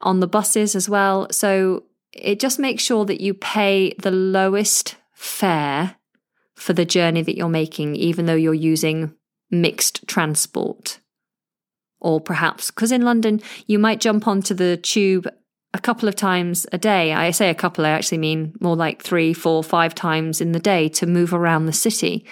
on 0.00 0.20
the 0.20 0.26
buses 0.26 0.74
as 0.74 0.88
well. 0.88 1.26
So 1.30 1.84
it 2.14 2.40
just 2.40 2.58
makes 2.58 2.82
sure 2.82 3.04
that 3.04 3.20
you 3.20 3.34
pay 3.34 3.92
the 3.98 4.10
lowest 4.10 4.96
fare 5.12 5.96
for 6.54 6.72
the 6.72 6.86
journey 6.86 7.20
that 7.20 7.36
you're 7.36 7.50
making, 7.50 7.94
even 7.94 8.24
though 8.24 8.34
you're 8.34 8.54
using 8.54 9.14
mixed 9.50 10.08
transport. 10.08 10.98
Or 12.00 12.22
perhaps, 12.22 12.70
because 12.70 12.90
in 12.90 13.02
London, 13.02 13.42
you 13.66 13.78
might 13.78 14.00
jump 14.00 14.26
onto 14.26 14.54
the 14.54 14.78
tube 14.78 15.28
a 15.74 15.78
couple 15.78 16.08
of 16.08 16.16
times 16.16 16.66
a 16.72 16.78
day. 16.78 17.12
I 17.12 17.30
say 17.30 17.50
a 17.50 17.54
couple, 17.54 17.84
I 17.84 17.90
actually 17.90 18.18
mean 18.18 18.54
more 18.60 18.76
like 18.76 19.02
three, 19.02 19.32
four, 19.34 19.62
five 19.62 19.94
times 19.94 20.40
in 20.40 20.52
the 20.52 20.60
day 20.60 20.88
to 20.90 21.06
move 21.06 21.34
around 21.34 21.66
the 21.66 21.72
city. 21.72 22.24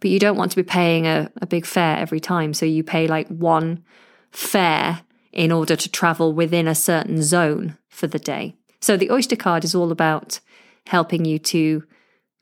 But 0.00 0.10
you 0.10 0.18
don't 0.18 0.36
want 0.36 0.50
to 0.50 0.56
be 0.56 0.64
paying 0.64 1.06
a, 1.06 1.30
a 1.40 1.46
big 1.46 1.66
fare 1.66 1.96
every 1.96 2.20
time. 2.20 2.52
So 2.52 2.66
you 2.66 2.82
pay 2.82 3.06
like 3.06 3.28
one 3.28 3.84
fare 4.30 5.02
in 5.32 5.52
order 5.52 5.76
to 5.76 5.88
travel 5.88 6.32
within 6.32 6.68
a 6.68 6.74
certain 6.74 7.22
zone 7.22 7.78
for 7.88 8.06
the 8.06 8.18
day. 8.18 8.56
So 8.80 8.96
the 8.96 9.10
Oyster 9.10 9.36
card 9.36 9.64
is 9.64 9.74
all 9.74 9.92
about 9.92 10.40
helping 10.86 11.24
you 11.24 11.38
to 11.38 11.84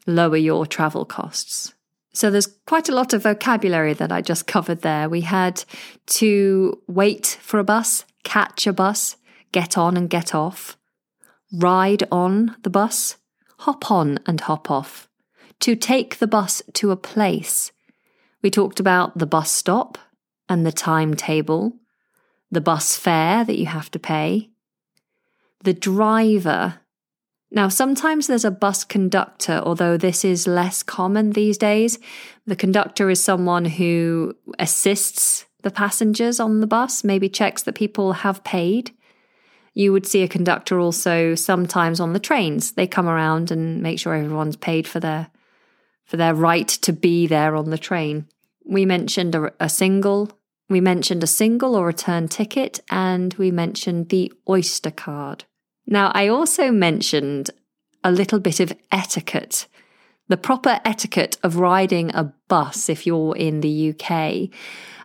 lower 0.07 0.37
your 0.37 0.67
travel 0.67 1.05
costs. 1.05 1.75
So 2.13 2.31
there's 2.31 2.49
quite 2.67 2.89
a 2.89 2.95
lot 2.95 3.15
of 3.15 3.23
vocabulary 3.23 3.95
that 3.95 4.13
I 4.13 4.21
just 4.21 4.47
covered 4.47 4.83
there. 4.83 5.09
We 5.09 5.23
had 5.23 5.65
to 6.07 6.83
wait 6.87 7.39
for 7.41 7.59
a 7.59 7.65
bus, 7.65 8.05
catch 8.25 8.67
a 8.67 8.73
bus, 8.73 9.17
get 9.53 9.79
on 9.79 9.97
and 9.97 10.11
get 10.11 10.35
off, 10.35 10.77
ride 11.53 12.05
on 12.11 12.57
the 12.63 12.71
bus, 12.71 13.17
hop 13.59 13.91
on 13.91 14.19
and 14.27 14.41
hop 14.41 14.71
off, 14.71 15.09
to 15.61 15.77
take 15.77 16.19
the 16.19 16.27
bus 16.27 16.63
to 16.75 16.91
a 16.91 16.97
place. 16.97 17.71
We 18.43 18.51
talked 18.51 18.81
about 18.81 19.19
the 19.19 19.27
bus 19.27 19.53
stop 19.53 19.99
and 20.49 20.67
the 20.67 20.73
timetable, 20.73 21.77
the 22.51 22.61
bus 22.61 22.97
fare 22.97 23.45
that 23.45 23.59
you 23.59 23.67
have 23.67 23.91
to 23.93 23.99
pay, 23.99 24.51
the 25.63 25.73
driver. 25.73 26.81
Now, 27.51 27.69
sometimes 27.69 28.27
there's 28.27 28.45
a 28.45 28.51
bus 28.51 28.83
conductor, 28.83 29.61
although 29.65 29.97
this 29.97 30.25
is 30.25 30.47
less 30.47 30.83
common 30.83 31.31
these 31.31 31.59
days. 31.59 31.99
The 32.47 32.57
conductor 32.57 33.11
is 33.11 33.23
someone 33.23 33.67
who 33.67 34.35
assists 34.59 35.45
the 35.63 35.71
passengers 35.71 36.41
on 36.41 36.61
the 36.61 36.67
bus, 36.67 37.05
maybe 37.05 37.29
checks 37.29 37.63
that 37.63 37.75
people 37.75 38.15
have 38.15 38.43
paid. 38.43 38.93
You 39.75 39.93
would 39.93 40.07
see 40.07 40.23
a 40.23 40.29
conductor 40.29 40.79
also 40.79 41.35
sometimes 41.35 42.01
on 42.01 42.13
the 42.13 42.21
trains. 42.21 42.73
They 42.73 42.87
come 42.87 43.09
around 43.09 43.51
and 43.51 43.83
make 43.83 43.99
sure 43.99 44.15
everyone's 44.15 44.57
paid 44.57 44.87
for 44.87 45.01
their 45.01 45.31
for 46.05 46.17
their 46.17 46.35
right 46.35 46.69
to 46.69 46.93
be 46.93 47.27
there 47.27 47.57
on 47.57 47.71
the 47.71 47.79
train. 47.79 48.27
We 48.65 48.85
mentioned 48.85 49.35
a, 49.35 49.53
a 49.59 49.69
single, 49.69 50.31
we 50.69 50.81
mentioned 50.81 51.23
a 51.23 51.29
single 51.29 51.75
or 51.75 51.85
a 51.85 51.87
return 51.87 52.29
ticket, 52.29 52.81
and 52.91 53.33
we 53.35 53.51
mentioned 53.51 54.11
the 54.11 54.33
Oyster 54.49 54.91
card. 54.91 55.45
Now, 55.87 56.11
I 56.15 56.29
also 56.29 56.71
mentioned 56.71 57.51
a 58.05 58.13
little 58.13 58.41
bit 58.41 58.61
of 58.61 58.73
etiquette, 58.91 59.69
the 60.29 60.37
proper 60.37 60.81
etiquette 60.85 61.37
of 61.43 61.57
riding 61.57 62.15
a 62.15 62.33
bus 62.49 62.89
if 62.89 63.07
you're 63.07 63.37
in 63.37 63.61
the 63.61 63.91
UK. 63.91 64.51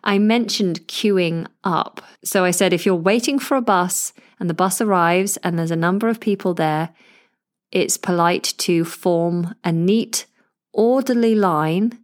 I 0.03 0.19
mentioned 0.19 0.87
queuing 0.87 1.47
up. 1.63 2.01
So 2.23 2.45
I 2.45 2.51
said 2.51 2.71
if 2.71 2.85
you're 2.85 2.95
waiting 2.95 3.39
for 3.39 3.57
a 3.57 3.61
bus 3.61 4.13
and 4.39 4.49
the 4.49 4.53
bus 4.53 4.79
arrives 4.79 5.37
and 5.37 5.57
there's 5.57 5.71
a 5.71 5.75
number 5.75 6.07
of 6.07 6.19
people 6.19 6.53
there, 6.53 6.89
it's 7.71 7.97
polite 7.97 8.53
to 8.59 8.85
form 8.85 9.55
a 9.63 9.71
neat, 9.71 10.25
orderly 10.71 11.35
line 11.35 11.99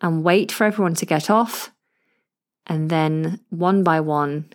and 0.00 0.24
wait 0.24 0.50
for 0.50 0.64
everyone 0.64 0.94
to 0.94 1.06
get 1.06 1.28
off, 1.28 1.72
and 2.66 2.90
then 2.90 3.40
one 3.50 3.82
by 3.82 4.00
one, 4.00 4.46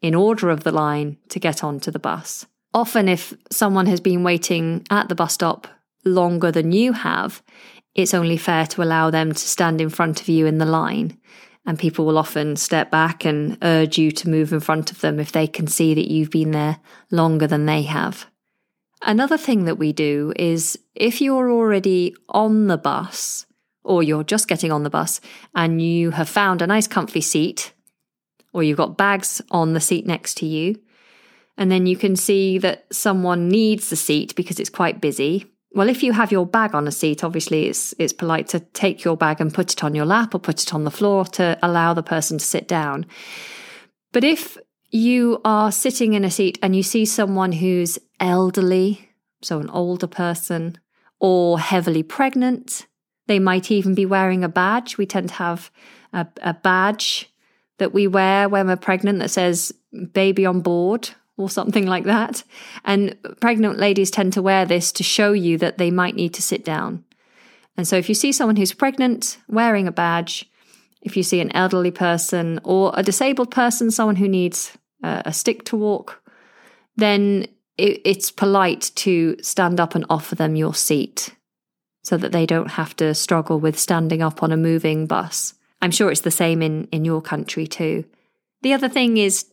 in 0.00 0.14
order 0.14 0.50
of 0.50 0.62
the 0.62 0.72
line, 0.72 1.16
to 1.28 1.40
get 1.40 1.64
onto 1.64 1.90
the 1.90 1.98
bus. 1.98 2.46
Often, 2.74 3.08
if 3.08 3.34
someone 3.50 3.86
has 3.86 4.00
been 4.00 4.22
waiting 4.22 4.86
at 4.90 5.08
the 5.08 5.14
bus 5.14 5.34
stop 5.34 5.66
longer 6.04 6.50
than 6.50 6.72
you 6.72 6.92
have, 6.92 7.42
it's 7.94 8.14
only 8.14 8.36
fair 8.36 8.66
to 8.66 8.82
allow 8.82 9.10
them 9.10 9.32
to 9.32 9.38
stand 9.38 9.80
in 9.80 9.90
front 9.90 10.20
of 10.20 10.28
you 10.28 10.46
in 10.46 10.58
the 10.58 10.66
line 10.66 11.18
and 11.64 11.78
people 11.78 12.04
will 12.04 12.18
often 12.18 12.56
step 12.56 12.90
back 12.90 13.24
and 13.24 13.56
urge 13.62 13.96
you 13.96 14.10
to 14.10 14.28
move 14.28 14.52
in 14.52 14.60
front 14.60 14.90
of 14.90 15.00
them 15.00 15.20
if 15.20 15.30
they 15.32 15.46
can 15.46 15.66
see 15.66 15.94
that 15.94 16.10
you've 16.10 16.30
been 16.30 16.50
there 16.50 16.78
longer 17.10 17.46
than 17.46 17.66
they 17.66 17.82
have. 17.82 18.26
Another 19.02 19.36
thing 19.36 19.64
that 19.64 19.78
we 19.78 19.92
do 19.92 20.32
is 20.36 20.78
if 20.94 21.20
you're 21.20 21.50
already 21.50 22.14
on 22.28 22.66
the 22.66 22.78
bus 22.78 23.46
or 23.84 24.02
you're 24.02 24.24
just 24.24 24.48
getting 24.48 24.72
on 24.72 24.82
the 24.82 24.90
bus 24.90 25.20
and 25.54 25.82
you 25.82 26.10
have 26.12 26.28
found 26.28 26.62
a 26.62 26.66
nice 26.66 26.86
comfy 26.86 27.20
seat 27.20 27.72
or 28.52 28.62
you've 28.62 28.76
got 28.76 28.96
bags 28.96 29.40
on 29.50 29.72
the 29.72 29.80
seat 29.80 30.06
next 30.06 30.34
to 30.34 30.46
you, 30.46 30.78
and 31.56 31.70
then 31.70 31.86
you 31.86 31.96
can 31.96 32.16
see 32.16 32.58
that 32.58 32.84
someone 32.92 33.48
needs 33.48 33.88
the 33.88 33.96
seat 33.96 34.34
because 34.36 34.60
it's 34.60 34.70
quite 34.70 35.00
busy, 35.00 35.46
well, 35.74 35.88
if 35.88 36.02
you 36.02 36.12
have 36.12 36.32
your 36.32 36.46
bag 36.46 36.74
on 36.74 36.86
a 36.86 36.92
seat, 36.92 37.24
obviously 37.24 37.66
it's 37.66 37.94
it's 37.98 38.12
polite 38.12 38.48
to 38.48 38.60
take 38.60 39.04
your 39.04 39.16
bag 39.16 39.40
and 39.40 39.54
put 39.54 39.72
it 39.72 39.82
on 39.82 39.94
your 39.94 40.04
lap 40.04 40.34
or 40.34 40.38
put 40.38 40.62
it 40.62 40.74
on 40.74 40.84
the 40.84 40.90
floor 40.90 41.24
to 41.24 41.58
allow 41.62 41.94
the 41.94 42.02
person 42.02 42.38
to 42.38 42.44
sit 42.44 42.68
down. 42.68 43.06
But 44.12 44.24
if 44.24 44.58
you 44.90 45.40
are 45.44 45.72
sitting 45.72 46.12
in 46.12 46.24
a 46.24 46.30
seat 46.30 46.58
and 46.62 46.76
you 46.76 46.82
see 46.82 47.04
someone 47.04 47.52
who's 47.52 47.98
elderly, 48.20 49.08
so 49.40 49.58
an 49.60 49.70
older 49.70 50.06
person, 50.06 50.78
or 51.18 51.58
heavily 51.58 52.02
pregnant, 52.02 52.86
they 53.26 53.38
might 53.38 53.70
even 53.70 53.94
be 53.94 54.04
wearing 54.04 54.44
a 54.44 54.48
badge. 54.48 54.98
We 54.98 55.06
tend 55.06 55.30
to 55.30 55.34
have 55.36 55.70
a, 56.12 56.26
a 56.42 56.52
badge 56.52 57.32
that 57.78 57.94
we 57.94 58.06
wear 58.06 58.48
when 58.48 58.66
we're 58.66 58.76
pregnant 58.76 59.20
that 59.20 59.30
says 59.30 59.72
baby 60.12 60.44
on 60.44 60.60
board 60.60 61.10
or 61.36 61.48
something 61.48 61.86
like 61.86 62.04
that. 62.04 62.44
And 62.84 63.16
pregnant 63.40 63.78
ladies 63.78 64.10
tend 64.10 64.32
to 64.34 64.42
wear 64.42 64.64
this 64.64 64.92
to 64.92 65.02
show 65.02 65.32
you 65.32 65.58
that 65.58 65.78
they 65.78 65.90
might 65.90 66.14
need 66.14 66.34
to 66.34 66.42
sit 66.42 66.64
down. 66.64 67.04
And 67.76 67.88
so 67.88 67.96
if 67.96 68.08
you 68.08 68.14
see 68.14 68.32
someone 68.32 68.56
who's 68.56 68.74
pregnant 68.74 69.38
wearing 69.48 69.88
a 69.88 69.92
badge, 69.92 70.50
if 71.00 71.16
you 71.16 71.22
see 71.22 71.40
an 71.40 71.54
elderly 71.54 71.90
person 71.90 72.60
or 72.64 72.92
a 72.94 73.02
disabled 73.02 73.50
person, 73.50 73.90
someone 73.90 74.16
who 74.16 74.28
needs 74.28 74.76
a, 75.02 75.22
a 75.26 75.32
stick 75.32 75.64
to 75.64 75.76
walk, 75.76 76.22
then 76.96 77.46
it, 77.78 78.00
it's 78.04 78.30
polite 78.30 78.92
to 78.96 79.36
stand 79.42 79.80
up 79.80 79.94
and 79.94 80.04
offer 80.10 80.34
them 80.34 80.54
your 80.54 80.74
seat 80.74 81.34
so 82.04 82.16
that 82.16 82.32
they 82.32 82.46
don't 82.46 82.72
have 82.72 82.94
to 82.96 83.14
struggle 83.14 83.58
with 83.58 83.78
standing 83.78 84.22
up 84.22 84.42
on 84.42 84.52
a 84.52 84.56
moving 84.56 85.06
bus. 85.06 85.54
I'm 85.80 85.90
sure 85.90 86.10
it's 86.10 86.20
the 86.20 86.30
same 86.30 86.62
in, 86.62 86.84
in 86.92 87.04
your 87.04 87.22
country 87.22 87.66
too. 87.66 88.04
The 88.62 88.72
other 88.72 88.88
thing 88.88 89.16
is 89.16 89.46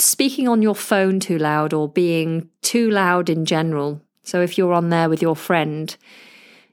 speaking 0.00 0.48
on 0.48 0.62
your 0.62 0.74
phone 0.74 1.20
too 1.20 1.38
loud 1.38 1.72
or 1.72 1.88
being 1.88 2.48
too 2.62 2.90
loud 2.90 3.28
in 3.28 3.44
general. 3.44 4.00
So 4.22 4.40
if 4.42 4.58
you're 4.58 4.72
on 4.72 4.90
there 4.90 5.08
with 5.08 5.22
your 5.22 5.36
friend, 5.36 5.96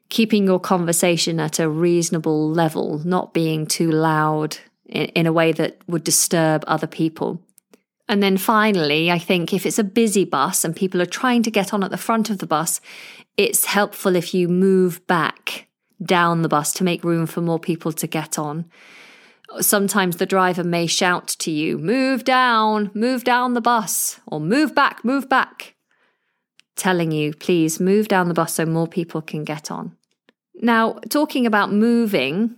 keeping 0.09 0.45
your 0.45 0.59
conversation 0.59 1.39
at 1.39 1.59
a 1.59 1.69
reasonable 1.69 2.49
level, 2.49 2.99
not 2.99 3.33
being 3.33 3.65
too 3.65 3.91
loud 3.91 4.57
in, 4.85 5.05
in, 5.05 5.25
a 5.25 5.33
way 5.33 5.51
that 5.51 5.77
would 5.87 6.03
disturb 6.03 6.63
other 6.67 6.87
people. 6.87 7.41
And 8.07 8.21
then 8.21 8.37
finally, 8.37 9.09
I 9.09 9.17
think 9.17 9.53
if 9.53 9.65
it's 9.65 9.79
a 9.79 9.83
busy 9.83 10.25
bus 10.25 10.63
and 10.63 10.75
people 10.75 11.01
are 11.01 11.07
trying 11.07 11.41
to 11.43 11.51
get 11.51 11.73
on 11.73 11.83
at 11.83 11.91
the 11.91 11.97
front 11.97 12.29
of 12.29 12.37
the 12.37 12.45
bus, 12.45 12.79
it's 13.35 13.65
helpful 13.65 14.15
if 14.15 14.33
you 14.33 14.47
move 14.47 15.05
back 15.07 15.67
down 16.03 16.41
the 16.41 16.49
bus 16.49 16.73
to 16.73 16.83
make 16.83 17.03
room 17.03 17.25
for 17.25 17.41
more 17.41 17.59
people 17.59 17.91
to 17.93 18.07
get 18.07 18.37
on. 18.37 18.65
Sometimes 19.61 20.17
the 20.17 20.25
driver 20.25 20.63
may 20.63 20.87
shout 20.87 21.27
to 21.39 21.51
you, 21.51 21.77
Move 21.77 22.23
down, 22.23 22.91
move 22.93 23.23
down 23.23 23.53
the 23.53 23.61
bus, 23.61 24.19
or 24.25 24.39
move 24.39 24.75
back, 24.75 25.03
move 25.03 25.29
back, 25.29 25.75
telling 26.75 27.11
you, 27.11 27.33
Please 27.33 27.79
move 27.79 28.07
down 28.07 28.27
the 28.27 28.33
bus 28.33 28.55
so 28.55 28.65
more 28.65 28.87
people 28.87 29.21
can 29.21 29.43
get 29.43 29.71
on. 29.71 29.95
Now, 30.55 30.99
talking 31.09 31.45
about 31.45 31.71
moving 31.71 32.55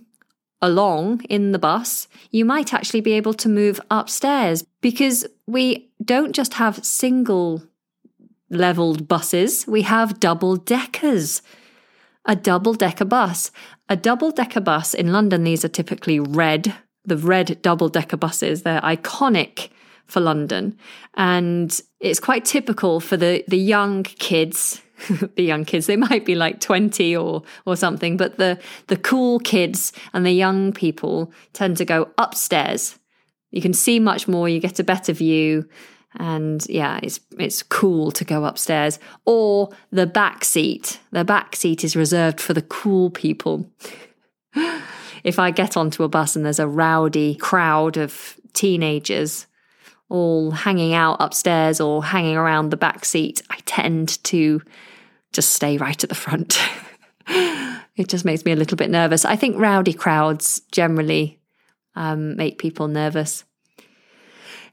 along 0.60 1.22
in 1.24 1.52
the 1.52 1.58
bus, 1.58 2.08
you 2.30 2.44
might 2.44 2.74
actually 2.74 3.00
be 3.00 3.12
able 3.12 3.34
to 3.34 3.48
move 3.48 3.80
upstairs 3.90 4.64
because 4.80 5.26
we 5.46 5.90
don't 6.04 6.34
just 6.34 6.54
have 6.54 6.84
single 6.84 7.62
leveled 8.50 9.08
buses, 9.08 9.66
we 9.66 9.82
have 9.82 10.20
double 10.20 10.56
deckers. 10.56 11.42
A 12.24 12.36
double 12.36 12.74
decker 12.74 13.06
bus. 13.06 13.50
A 13.88 13.96
double 13.96 14.30
decker 14.30 14.60
bus 14.60 14.92
in 14.92 15.12
London, 15.12 15.44
these 15.44 15.64
are 15.64 15.68
typically 15.68 16.20
red, 16.20 16.74
the 17.08 17.16
red 17.16 17.60
double 17.62 17.88
decker 17.88 18.16
buses. 18.16 18.62
They're 18.62 18.80
iconic 18.80 19.70
for 20.06 20.20
London. 20.20 20.76
And 21.14 21.78
it's 22.00 22.20
quite 22.20 22.44
typical 22.44 23.00
for 23.00 23.16
the, 23.16 23.44
the 23.48 23.58
young 23.58 24.02
kids 24.02 24.82
the 25.36 25.42
young 25.42 25.64
kids. 25.64 25.86
They 25.86 25.96
might 25.96 26.24
be 26.24 26.34
like 26.34 26.60
20 26.60 27.16
or 27.16 27.42
or 27.66 27.76
something, 27.76 28.16
but 28.16 28.36
the 28.36 28.58
the 28.88 28.96
cool 28.96 29.38
kids 29.40 29.92
and 30.12 30.24
the 30.24 30.32
young 30.32 30.72
people 30.72 31.32
tend 31.52 31.76
to 31.78 31.84
go 31.84 32.08
upstairs. 32.18 32.98
You 33.50 33.62
can 33.62 33.72
see 33.72 33.98
much 33.98 34.28
more, 34.28 34.48
you 34.48 34.60
get 34.60 34.78
a 34.78 34.84
better 34.84 35.12
view, 35.12 35.68
and 36.16 36.64
yeah, 36.68 37.00
it's 37.02 37.20
it's 37.38 37.62
cool 37.62 38.10
to 38.12 38.24
go 38.24 38.44
upstairs. 38.44 38.98
Or 39.24 39.70
the 39.90 40.06
back 40.06 40.44
seat. 40.44 41.00
The 41.12 41.24
back 41.24 41.56
seat 41.56 41.84
is 41.84 41.96
reserved 41.96 42.40
for 42.40 42.54
the 42.54 42.62
cool 42.62 43.10
people. 43.10 43.70
if 45.24 45.38
I 45.38 45.50
get 45.50 45.76
onto 45.76 46.04
a 46.04 46.08
bus 46.08 46.36
and 46.36 46.44
there's 46.44 46.58
a 46.58 46.68
rowdy 46.68 47.34
crowd 47.36 47.96
of 47.96 48.36
teenagers 48.52 49.46
all 50.08 50.50
hanging 50.50 50.94
out 50.94 51.18
upstairs 51.20 51.80
or 51.80 52.02
hanging 52.02 52.36
around 52.36 52.70
the 52.70 52.76
back 52.76 53.04
seat, 53.04 53.42
I 53.50 53.58
tend 53.66 54.22
to 54.24 54.62
just 55.32 55.52
stay 55.52 55.76
right 55.76 56.02
at 56.02 56.08
the 56.08 56.14
front. 56.14 56.58
it 57.28 58.08
just 58.08 58.24
makes 58.24 58.44
me 58.44 58.52
a 58.52 58.56
little 58.56 58.76
bit 58.76 58.90
nervous. 58.90 59.24
I 59.24 59.36
think 59.36 59.58
rowdy 59.58 59.92
crowds 59.92 60.60
generally 60.72 61.40
um, 61.94 62.36
make 62.36 62.58
people 62.58 62.88
nervous. 62.88 63.44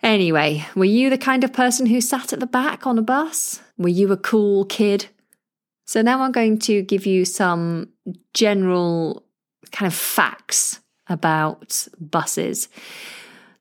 Anyway, 0.01 0.65
were 0.75 0.85
you 0.85 1.09
the 1.09 1.17
kind 1.17 1.43
of 1.43 1.51
person 1.51 1.87
who 1.87 1.99
sat 1.99 2.31
at 2.31 2.39
the 2.39 2.45
back 2.45 2.85
on 2.85 2.97
a 2.97 3.01
bus? 3.01 3.61
Were 3.77 3.89
you 3.89 4.11
a 4.11 4.17
cool 4.17 4.65
kid? 4.65 5.07
So 5.85 6.01
now 6.01 6.21
I'm 6.21 6.31
going 6.31 6.59
to 6.59 6.81
give 6.81 7.05
you 7.05 7.25
some 7.25 7.89
general 8.33 9.24
kind 9.71 9.87
of 9.87 9.93
facts 9.93 10.79
about 11.07 11.87
buses. 11.99 12.69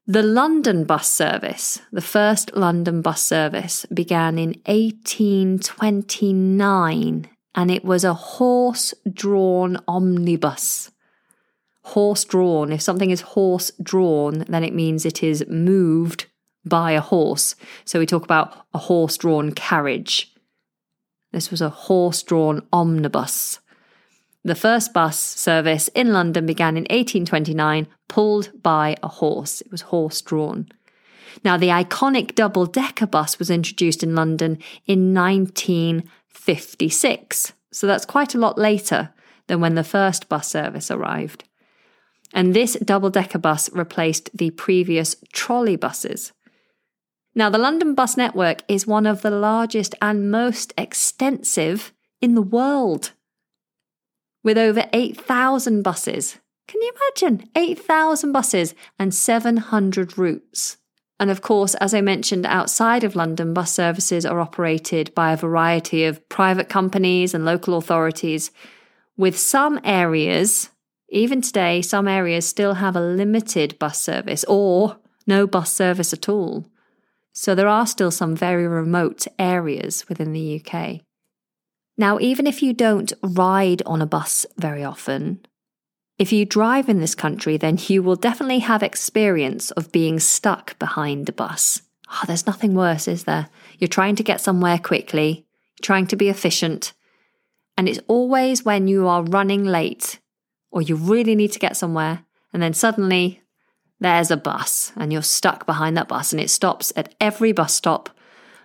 The 0.07 0.23
London 0.23 0.85
bus 0.85 1.11
service, 1.11 1.81
the 1.91 2.03
first 2.03 2.55
London 2.55 3.01
bus 3.01 3.23
service, 3.23 3.87
began 3.87 4.39
in 4.39 4.61
1829 4.67 7.29
and 7.55 7.71
it 7.71 7.85
was 7.85 8.05
a 8.05 8.15
horse 8.15 8.93
drawn 9.11 9.79
omnibus. 9.89 10.91
Horse 11.85 12.25
drawn. 12.25 12.73
If 12.73 12.83
something 12.83 13.11
is 13.11 13.21
horse 13.21 13.71
drawn, 13.83 14.45
then 14.49 14.65
it 14.65 14.75
means 14.75 15.07
it 15.07 15.23
is 15.23 15.45
moved 15.49 16.27
by 16.65 16.93
a 16.93 17.01
horse. 17.01 17.55
So 17.85 17.99
we 17.99 18.07
talk 18.07 18.25
about 18.25 18.67
a 18.73 18.79
horse 18.79 19.17
drawn 19.17 19.53
carriage. 19.53 20.33
This 21.33 21.51
was 21.51 21.61
a 21.61 21.69
horse 21.69 22.23
drawn 22.23 22.67
omnibus. 22.73 23.61
The 24.45 24.55
first 24.55 24.93
bus 24.93 25.19
service 25.19 25.89
in 25.89 26.13
London 26.13 26.45
began 26.45 26.77
in 26.77 26.83
1829, 26.83 27.87
pulled 28.09 28.51
by 28.63 28.95
a 29.03 29.09
horse. 29.09 29.63
It 29.63 29.71
was 29.71 29.81
horse 29.83 30.21
drawn. 30.21 30.69
Now, 31.43 31.57
the 31.57 31.69
iconic 31.69 32.35
double 32.35 32.67
decker 32.67 33.07
bus 33.07 33.39
was 33.39 33.49
introduced 33.49 34.03
in 34.03 34.15
London 34.15 34.59
in 34.87 35.15
1956. 35.15 37.55
So 37.73 37.87
that's 37.87 38.05
quite 38.05 38.35
a 38.35 38.39
lot 38.39 38.59
later 38.59 39.15
than 39.47 39.61
when 39.61 39.77
the 39.77 39.83
first 39.83 40.29
bus 40.29 40.49
service 40.49 40.91
arrived. 40.91 41.45
And 42.35 42.53
this 42.53 42.77
double 42.85 43.09
decker 43.09 43.39
bus 43.39 43.73
replaced 43.73 44.29
the 44.37 44.51
previous 44.51 45.17
trolley 45.33 45.77
buses. 45.77 46.33
Now, 47.35 47.49
the 47.49 47.57
London 47.57 47.95
bus 47.95 48.19
network 48.19 48.63
is 48.69 48.87
one 48.87 49.07
of 49.07 49.23
the 49.23 49.31
largest 49.31 49.95
and 50.03 50.31
most 50.31 50.75
extensive 50.77 51.95
in 52.21 52.35
the 52.35 52.43
world 52.43 53.14
with 54.45 54.57
over 54.57 54.85
8,000 54.93 55.83
buses. 55.83 56.39
Can 56.69 56.81
you 56.81 56.93
imagine? 56.95 57.49
8,000 57.57 58.31
buses 58.31 58.75
and 58.99 59.13
700 59.13 60.17
routes. 60.17 60.77
And 61.19 61.31
of 61.31 61.43
course, 61.43 61.75
as 61.77 61.95
I 61.95 62.01
mentioned, 62.01 62.47
outside 62.47 63.05
of 63.05 63.17
London, 63.17 63.55
bus 63.55 63.73
services 63.73 64.27
are 64.27 64.41
operated 64.41 65.15
by 65.15 65.33
a 65.33 65.37
variety 65.37 66.05
of 66.05 66.29
private 66.29 66.69
companies 66.69 67.35
and 67.35 67.45
local 67.45 67.77
authorities, 67.77 68.51
with 69.17 69.39
some 69.39 69.81
areas, 69.85 70.71
even 71.09 71.41
today, 71.41 71.83
some 71.83 72.09
areas 72.09 72.47
still 72.47 72.75
have 72.75 72.97
a 72.97 73.01
limited 73.01 73.79
bus 73.79 74.01
service 74.03 74.45
or 74.45 74.97
no 75.27 75.47
bus 75.47 75.73
service 75.73 76.13
at 76.13 76.29
all. 76.29 76.67
So 77.33 77.55
there 77.55 77.69
are 77.69 77.87
still 77.87 78.11
some 78.11 78.35
very 78.35 78.67
remote 78.67 79.27
areas 79.39 80.09
within 80.09 80.33
the 80.33 80.61
UK. 80.61 81.04
Now, 81.97 82.19
even 82.21 82.47
if 82.47 82.63
you 82.63 82.73
don't 82.73 83.13
ride 83.23 83.83
on 83.87 84.03
a 84.03 84.07
bus 84.07 84.47
very 84.57 84.83
often, 84.83 85.45
if 86.19 86.33
you 86.33 86.45
drive 86.45 86.89
in 86.89 87.01
this 87.01 87.15
country, 87.15 87.57
then 87.57 87.79
you 87.89 88.03
will 88.03 88.17
definitely 88.17 88.61
have 88.61 88.83
experience 88.83 89.71
of 89.73 89.93
being 89.93 90.19
stuck 90.21 90.79
behind 90.79 91.29
a 91.29 91.33
bus. 91.33 91.83
Oh, 92.11 92.23
there's 92.27 92.47
nothing 92.47 92.75
worse, 92.75 93.09
is 93.09 93.25
there? 93.25 93.49
You're 93.79 93.89
trying 93.89 94.17
to 94.17 94.23
get 94.23 94.41
somewhere 94.41 94.79
quickly, 94.79 95.47
trying 95.83 96.07
to 96.09 96.17
be 96.17 96.29
efficient, 96.29 96.93
and 97.77 97.89
it's 97.89 98.01
always 98.07 98.65
when 98.65 98.87
you 98.87 99.09
are 99.09 99.25
running 99.25 99.65
late 99.65 100.21
or 100.71 100.83
you 100.83 100.97
really 100.97 101.35
need 101.35 101.53
to 101.53 101.59
get 101.59 101.77
somewhere, 101.77 102.25
and 102.53 102.63
then 102.63 102.75
suddenly 102.75 103.41
there's 104.01 104.31
a 104.31 104.37
bus 104.37 104.93
and 104.97 105.13
you're 105.13 105.23
stuck 105.23 105.67
behind 105.67 105.97
that 105.97 106.09
bus 106.09 106.33
and 106.33 106.41
it 106.41 106.51
stops 106.51 106.93
at 106.97 107.15
every 107.21 107.53
bus 107.53 107.75
stop 107.75 108.11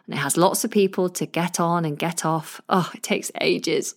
and 0.09 0.17
it 0.17 0.21
has 0.21 0.37
lots 0.37 0.63
of 0.63 0.71
people 0.71 1.07
to 1.07 1.25
get 1.27 1.59
on 1.59 1.85
and 1.85 1.97
get 1.97 2.25
off. 2.25 2.59
Oh, 2.67 2.89
it 2.95 3.03
takes 3.03 3.31
ages. 3.39 3.93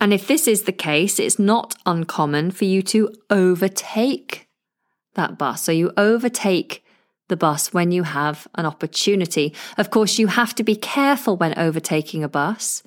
And 0.00 0.12
if 0.12 0.26
this 0.26 0.48
is 0.48 0.62
the 0.62 0.72
case, 0.72 1.20
it's 1.20 1.38
not 1.38 1.76
uncommon 1.86 2.50
for 2.50 2.64
you 2.64 2.82
to 2.82 3.14
overtake 3.30 4.48
that 5.14 5.38
bus. 5.38 5.62
So 5.62 5.70
you 5.70 5.92
overtake 5.96 6.84
the 7.28 7.36
bus 7.36 7.72
when 7.72 7.92
you 7.92 8.02
have 8.02 8.48
an 8.56 8.66
opportunity. 8.66 9.54
Of 9.78 9.90
course, 9.90 10.18
you 10.18 10.26
have 10.26 10.52
to 10.56 10.64
be 10.64 10.74
careful 10.74 11.36
when 11.36 11.56
overtaking 11.56 12.24
a 12.24 12.28
bus 12.28 12.82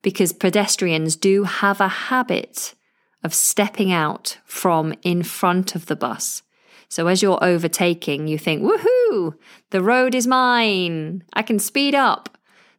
because 0.00 0.32
pedestrians 0.32 1.14
do 1.14 1.44
have 1.44 1.78
a 1.78 1.88
habit 1.88 2.74
of 3.22 3.34
stepping 3.34 3.92
out 3.92 4.38
from 4.46 4.94
in 5.02 5.22
front 5.22 5.74
of 5.74 5.86
the 5.86 5.96
bus. 5.96 6.42
So 6.88 7.06
as 7.06 7.22
you're 7.22 7.42
overtaking, 7.44 8.28
you 8.28 8.38
think, 8.38 8.62
woohoo, 8.62 8.91
the 9.70 9.82
road 9.82 10.14
is 10.14 10.26
mine. 10.26 11.24
I 11.32 11.42
can 11.42 11.58
speed 11.58 11.94
up. 11.94 12.28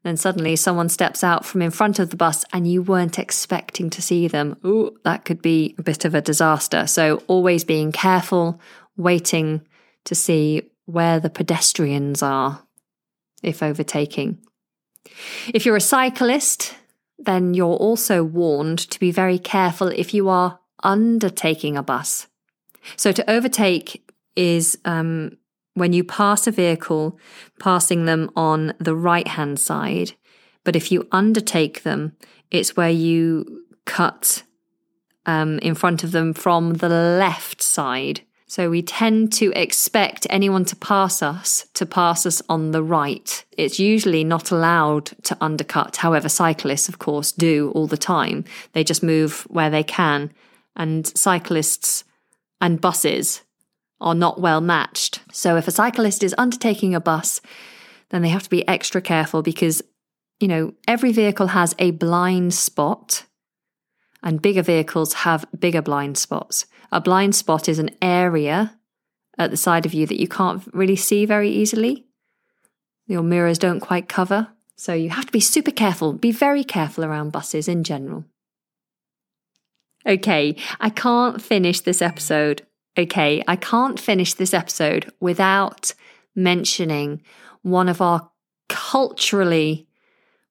Then 0.04 0.17
suddenly 0.17 0.56
someone 0.58 0.89
steps 0.89 1.24
out 1.24 1.46
from 1.46 1.62
in 1.62 1.72
front 1.72 1.98
of 1.98 2.10
the 2.10 2.17
bus 2.17 2.43
and 2.52 2.69
you 2.69 2.82
weren't 2.82 3.17
expecting 3.17 3.89
to 3.89 4.02
see 4.02 4.28
them. 4.28 4.58
Ooh, 4.65 4.98
that 5.06 5.24
could 5.24 5.41
be 5.41 5.76
a 5.78 5.84
bit 5.84 6.04
of 6.04 6.13
a 6.13 6.22
disaster. 6.22 6.88
So 6.88 7.24
always 7.28 7.63
being 7.63 7.91
careful, 7.93 8.60
waiting 8.98 9.62
to 10.04 10.15
see 10.15 10.69
where 10.86 11.19
the 11.22 11.30
pedestrians 11.30 12.22
are 12.22 12.63
if 13.41 13.63
overtaking. 13.63 14.39
If 15.54 15.65
you're 15.65 15.78
a 15.78 15.82
cyclist, 15.82 16.76
then 17.17 17.54
you're 17.54 17.76
also 17.76 18.24
warned 18.24 18.80
to 18.80 19.00
be 19.00 19.12
very 19.12 19.39
careful 19.39 19.88
if 19.88 20.13
you 20.13 20.28
are 20.28 20.60
undertaking 20.84 21.78
a 21.78 21.84
bus. 21.84 22.28
So 22.98 23.12
to 23.13 23.30
overtake 23.30 24.12
is 24.36 24.78
um, 24.84 25.38
when 25.73 25.93
you 25.93 26.03
pass 26.03 26.47
a 26.47 26.51
vehicle, 26.51 27.17
passing 27.59 28.05
them 28.05 28.29
on 28.36 28.73
the 28.79 28.95
right 28.95 29.27
hand 29.27 29.59
side. 29.59 30.13
But 30.63 30.75
if 30.75 30.91
you 30.91 31.07
undertake 31.12 31.83
them, 31.83 32.15
it's 32.51 32.77
where 32.77 32.89
you 32.89 33.65
cut 33.86 34.43
um, 35.25 35.59
in 35.59 35.75
front 35.75 36.03
of 36.03 36.12
them 36.12 36.33
from 36.33 36.75
the 36.75 36.89
left 36.89 37.62
side. 37.62 38.21
So 38.45 38.69
we 38.69 38.83
tend 38.83 39.33
to 39.33 39.51
expect 39.55 40.27
anyone 40.29 40.63
to 40.65 40.75
pass 40.75 41.23
us 41.23 41.65
to 41.73 41.88
pass 41.88 42.25
us 42.25 42.39
on 42.47 42.69
the 42.69 42.83
right. 42.83 43.43
It's 43.57 43.79
usually 43.79 44.23
not 44.23 44.51
allowed 44.51 45.05
to 45.23 45.38
undercut. 45.41 45.97
However, 45.97 46.29
cyclists, 46.29 46.88
of 46.88 46.99
course, 46.99 47.31
do 47.31 47.71
all 47.73 47.88
the 47.88 47.97
time. 47.97 48.45
They 48.73 48.83
just 48.83 49.01
move 49.01 49.47
where 49.49 49.71
they 49.71 49.83
can. 49.83 50.31
And 50.75 51.07
cyclists 51.17 52.03
and 52.62 52.79
buses 52.79 53.41
are 54.04 54.13
not 54.13 54.39
well 54.39 54.62
matched. 54.62 55.22
So 55.32 55.56
if 55.58 55.68
a 55.68 55.72
cyclist 55.72 56.24
is 56.24 56.36
undertaking 56.38 56.94
a 56.94 57.00
bus, 57.02 57.42
then 58.10 58.22
they 58.22 58.30
have 58.30 58.44
to 58.44 58.50
be 58.50 58.68
extra 58.68 59.02
careful 59.02 59.42
because, 59.42 59.82
you 60.39 60.48
know, 60.48 60.74
every 60.88 61.12
vehicle 61.12 61.48
has 61.48 61.74
a 61.80 61.92
blind 61.92 62.54
spot. 62.54 63.26
and 64.24 64.42
bigger 64.42 64.62
vehicles 64.62 65.13
have 65.13 65.46
bigger 65.60 65.82
blind 65.82 66.18
spots. 66.18 66.66
A 66.92 67.02
blind 67.02 67.36
spot 67.36 67.68
is 67.68 67.78
an 67.78 67.92
area 68.02 68.78
at 69.38 69.52
the 69.52 69.58
side 69.58 69.86
of 69.86 69.94
you 69.94 70.08
that 70.08 70.20
you 70.20 70.28
can't 70.28 70.63
really 70.74 70.96
see 70.96 71.26
very 71.26 71.50
easily. 71.50 72.06
Your 73.06 73.22
mirrors 73.22 73.60
don't 73.60 73.82
quite 73.82 74.08
cover. 74.08 74.48
So 74.78 74.94
you 74.94 75.10
have 75.10 75.26
to 75.26 75.32
be 75.32 75.39
super 75.39 75.72
careful, 75.72 76.13
be 76.13 76.32
very 76.32 76.63
careful 76.63 77.04
around 77.04 77.32
buses 77.32 77.68
in 77.68 77.84
general. 77.84 78.26
Okay, 80.06 80.56
I 80.80 80.89
can't 80.89 81.42
finish 81.42 81.82
this 81.82 82.02
episode. 82.02 82.66
Okay, 82.97 83.43
I 83.47 83.56
can't 83.56 83.99
finish 83.99 84.34
this 84.36 84.53
episode 84.53 85.12
without 85.19 85.93
mentioning 86.36 87.21
one 87.63 87.89
of 87.89 88.01
our 88.01 88.29
culturally 88.69 89.88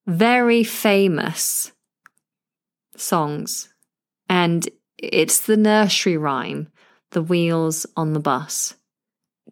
very 0.07 0.65
famous 0.65 1.73
songs. 2.97 3.73
And 4.29 4.69
it's 4.99 5.41
the 5.41 5.57
nursery 5.57 6.17
rhyme, 6.17 6.69
The 7.11 7.23
Wheels 7.23 7.87
on 7.97 8.13
the 8.13 8.21
Bus. 8.21 8.75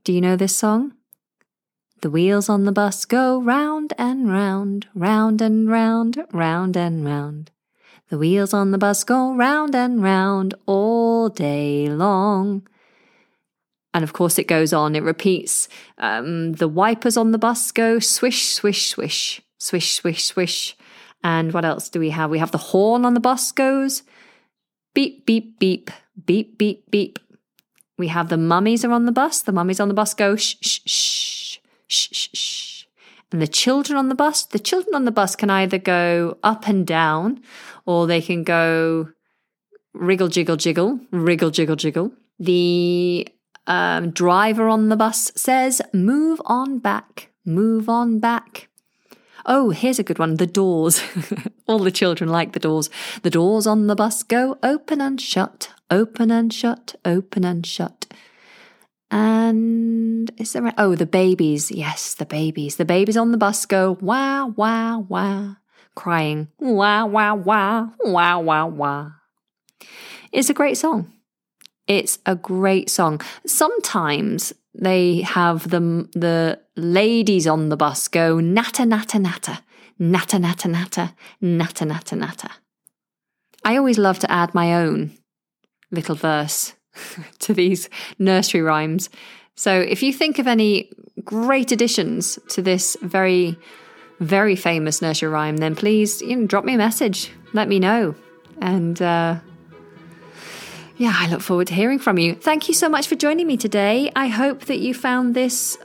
Do 0.03 0.13
you 0.13 0.21
know 0.21 0.37
this 0.37 0.57
song? 0.57 0.95
The 2.01 2.11
wheels 2.11 2.49
on 2.49 2.65
the 2.65 2.73
bus 2.73 3.05
go 3.05 3.43
round 3.43 3.93
and 3.99 4.33
round, 4.33 4.89
round 4.95 5.43
and 5.43 5.69
round, 5.69 6.25
round 6.33 6.75
and 6.75 7.05
round. 7.05 7.51
The 8.09 8.17
wheels 8.17 8.55
on 8.55 8.71
the 8.71 8.79
bus 8.79 9.05
go 9.05 9.35
round 9.35 9.75
and 9.75 10.03
round 10.03 10.55
all 10.65 11.29
day 11.29 11.91
long. 11.91 12.67
And 13.93 14.05
of 14.05 14.13
course, 14.13 14.39
it 14.39 14.47
goes 14.47 14.73
on, 14.73 14.95
it 14.95 15.03
repeats. 15.03 15.69
Um, 15.99 16.53
the 16.53 16.69
wipers 16.69 17.17
on 17.17 17.33
the 17.33 17.39
bus 17.39 17.73
go 17.73 17.99
swish, 17.99 18.53
swish, 18.53 18.89
swish, 18.89 19.41
swish, 19.59 19.95
swish, 19.95 20.25
swish. 20.25 20.77
And 21.25 21.53
what 21.53 21.65
else 21.65 21.89
do 21.89 22.01
we 22.01 22.11
have? 22.11 22.31
We 22.31 22.39
have 22.39 22.53
the 22.53 22.59
horn 22.59 23.05
on 23.05 23.15
the 23.15 23.21
bus 23.21 23.53
goes 23.53 24.03
beep, 24.95 25.27
beep, 25.27 25.59
beep, 25.59 25.91
beep, 26.25 26.59
beep, 26.59 26.91
beep. 26.91 27.19
We 27.99 28.09
have 28.09 28.29
the 28.29 28.37
mummies 28.37 28.85
are 28.85 28.93
on 28.93 29.07
the 29.07 29.13
bus. 29.13 29.43
The 29.43 29.53
mummies 29.53 29.81
on 29.81 29.89
the 29.89 29.95
bus 29.95 30.15
go 30.15 30.37
shh, 30.37 30.57
shh, 30.63 30.81
shh 30.87 31.31
shh, 31.91 32.29
shh. 32.33 32.85
And 33.33 33.43
the 33.43 33.49
children 33.49 33.97
on 33.97 34.09
the 34.09 34.15
bus, 34.15 34.45
the 34.47 34.59
children 34.59 34.95
on 34.95 35.05
the 35.05 35.13
bus 35.13 35.37
can 35.37 35.51
either 35.51 35.79
go 35.79 36.39
up 36.43 36.67
and 36.67 36.87
down 36.87 37.41
or 37.87 38.07
they 38.07 38.21
can 38.21 38.43
go 38.43 39.11
wriggle, 39.95 40.29
jiggle, 40.29 40.57
jiggle, 40.57 41.01
wriggle, 41.11 41.51
jiggle, 41.51 41.77
jiggle. 41.77 42.13
The 42.39 43.29
um, 43.71 44.11
driver 44.11 44.69
on 44.69 44.89
the 44.89 44.97
bus 44.97 45.31
says, 45.37 45.81
move 45.93 46.43
on 46.45 46.81
back, 46.81 47.31
move 47.45 47.89
on 47.89 48.19
back. 48.19 48.69
Oh, 49.47 49.71
here's 49.71 50.01
a 50.01 50.03
good 50.03 50.19
one 50.19 50.37
the 50.37 50.47
doors. 50.47 51.01
All 51.69 51.79
the 51.79 51.93
children 51.93 52.29
like 52.29 52.53
the 52.53 52.59
doors. 52.59 52.91
The 53.23 53.31
doors 53.31 53.69
on 53.69 53.87
the 53.87 53.95
bus 53.95 54.25
go 54.25 54.59
open 54.65 55.01
and 55.01 55.21
shut, 55.21 55.71
open 55.89 56.33
and 56.33 56.53
shut, 56.53 56.97
open 57.05 57.45
and 57.45 57.65
shut. 57.65 58.07
And 59.09 60.33
is 60.37 60.53
there, 60.53 60.75
oh, 60.77 60.97
the 60.97 61.07
babies. 61.07 61.71
Yes, 61.71 62.15
the 62.15 62.27
babies. 62.27 62.75
The 62.75 62.85
babies 62.85 63.17
on 63.17 63.31
the 63.31 63.39
bus 63.39 63.67
go, 63.67 63.99
wah, 64.01 64.47
wah, 64.47 64.99
wah, 64.99 65.55
crying, 65.95 66.49
wah, 66.59 67.05
wah, 67.05 67.35
wah, 67.35 67.89
wah, 68.01 68.39
wah, 68.39 68.67
wah. 68.67 69.11
It's 70.33 70.51
a 70.51 70.55
great 70.55 70.77
song. 70.77 71.13
It's 71.91 72.21
a 72.25 72.37
great 72.37 72.89
song. 72.89 73.21
Sometimes 73.45 74.53
they 74.73 75.23
have 75.23 75.71
the, 75.71 76.09
the 76.13 76.61
ladies 76.77 77.49
on 77.49 77.69
the 77.69 77.77
bus 77.77 78.07
go, 78.07 78.39
natta, 78.39 78.87
natta, 78.87 79.19
natta, 79.19 79.59
natta, 79.99 80.39
natta, 80.39 80.69
natta, 80.69 81.15
natta, 81.41 81.85
natta, 81.85 82.17
natta. 82.17 82.51
I 83.65 83.77
always 83.77 83.99
love 83.99 84.21
to 84.21 84.31
add 84.31 84.55
my 84.55 84.73
own 84.73 85.11
little 85.91 86.15
verse 86.15 86.75
to 87.41 87.53
these 87.53 87.89
nursery 88.21 88.63
rhymes. 88.63 89.11
So 89.57 89.81
if 89.81 90.01
you 90.01 90.13
think 90.13 90.39
of 90.39 90.47
any 90.47 90.93
great 91.25 91.73
additions 91.73 92.39
to 92.51 92.63
this 92.63 92.97
very, 93.03 93.59
very 94.21 94.55
famous 94.55 95.03
nursery 95.03 95.29
rhyme, 95.29 95.57
then 95.57 95.75
please 95.75 96.23
you 96.23 96.37
know, 96.37 96.47
drop 96.47 96.65
me 96.65 96.75
a 96.75 96.79
message. 96.79 97.33
Let 97.53 97.67
me 97.67 97.81
know. 97.81 98.15
And 98.63 99.03
uh, 99.03 99.41
yeah, 101.01 101.15
I 101.17 101.29
look 101.29 101.41
forward 101.41 101.69
to 101.69 101.75
hearing 101.75 101.99
from 101.99 102.19
you. 102.19 102.35
Thank 102.35 102.69
you 102.69 102.75
so 102.75 102.87
much 102.87 103.09
for 103.09 103.15
joining 103.15 103.47
me 103.47 103.57
today. 103.57 104.13
I 104.15 104.29
hope 104.29 104.67
that 104.67 104.81
you 104.81 104.93
found 104.93 105.35
this 105.35 105.79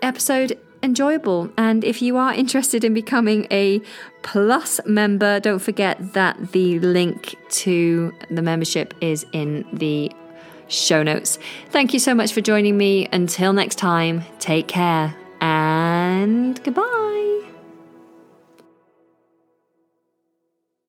episode 0.00 0.58
enjoyable. 0.82 1.52
And 1.58 1.84
if 1.84 2.00
you 2.00 2.16
are 2.16 2.32
interested 2.32 2.82
in 2.82 2.94
becoming 2.94 3.46
a 3.50 3.82
Plus 4.22 4.80
member, 4.86 5.40
don't 5.40 5.58
forget 5.58 6.14
that 6.14 6.52
the 6.52 6.78
link 6.80 7.36
to 7.50 8.14
the 8.30 8.40
membership 8.40 8.94
is 9.02 9.26
in 9.32 9.66
the 9.74 10.10
show 10.68 11.02
notes. 11.02 11.38
Thank 11.68 11.92
you 11.92 11.98
so 11.98 12.14
much 12.14 12.32
for 12.32 12.40
joining 12.40 12.78
me. 12.78 13.08
Until 13.12 13.52
next 13.52 13.76
time, 13.76 14.24
take 14.38 14.68
care 14.68 15.14
and 15.42 16.62
goodbye. 16.64 17.51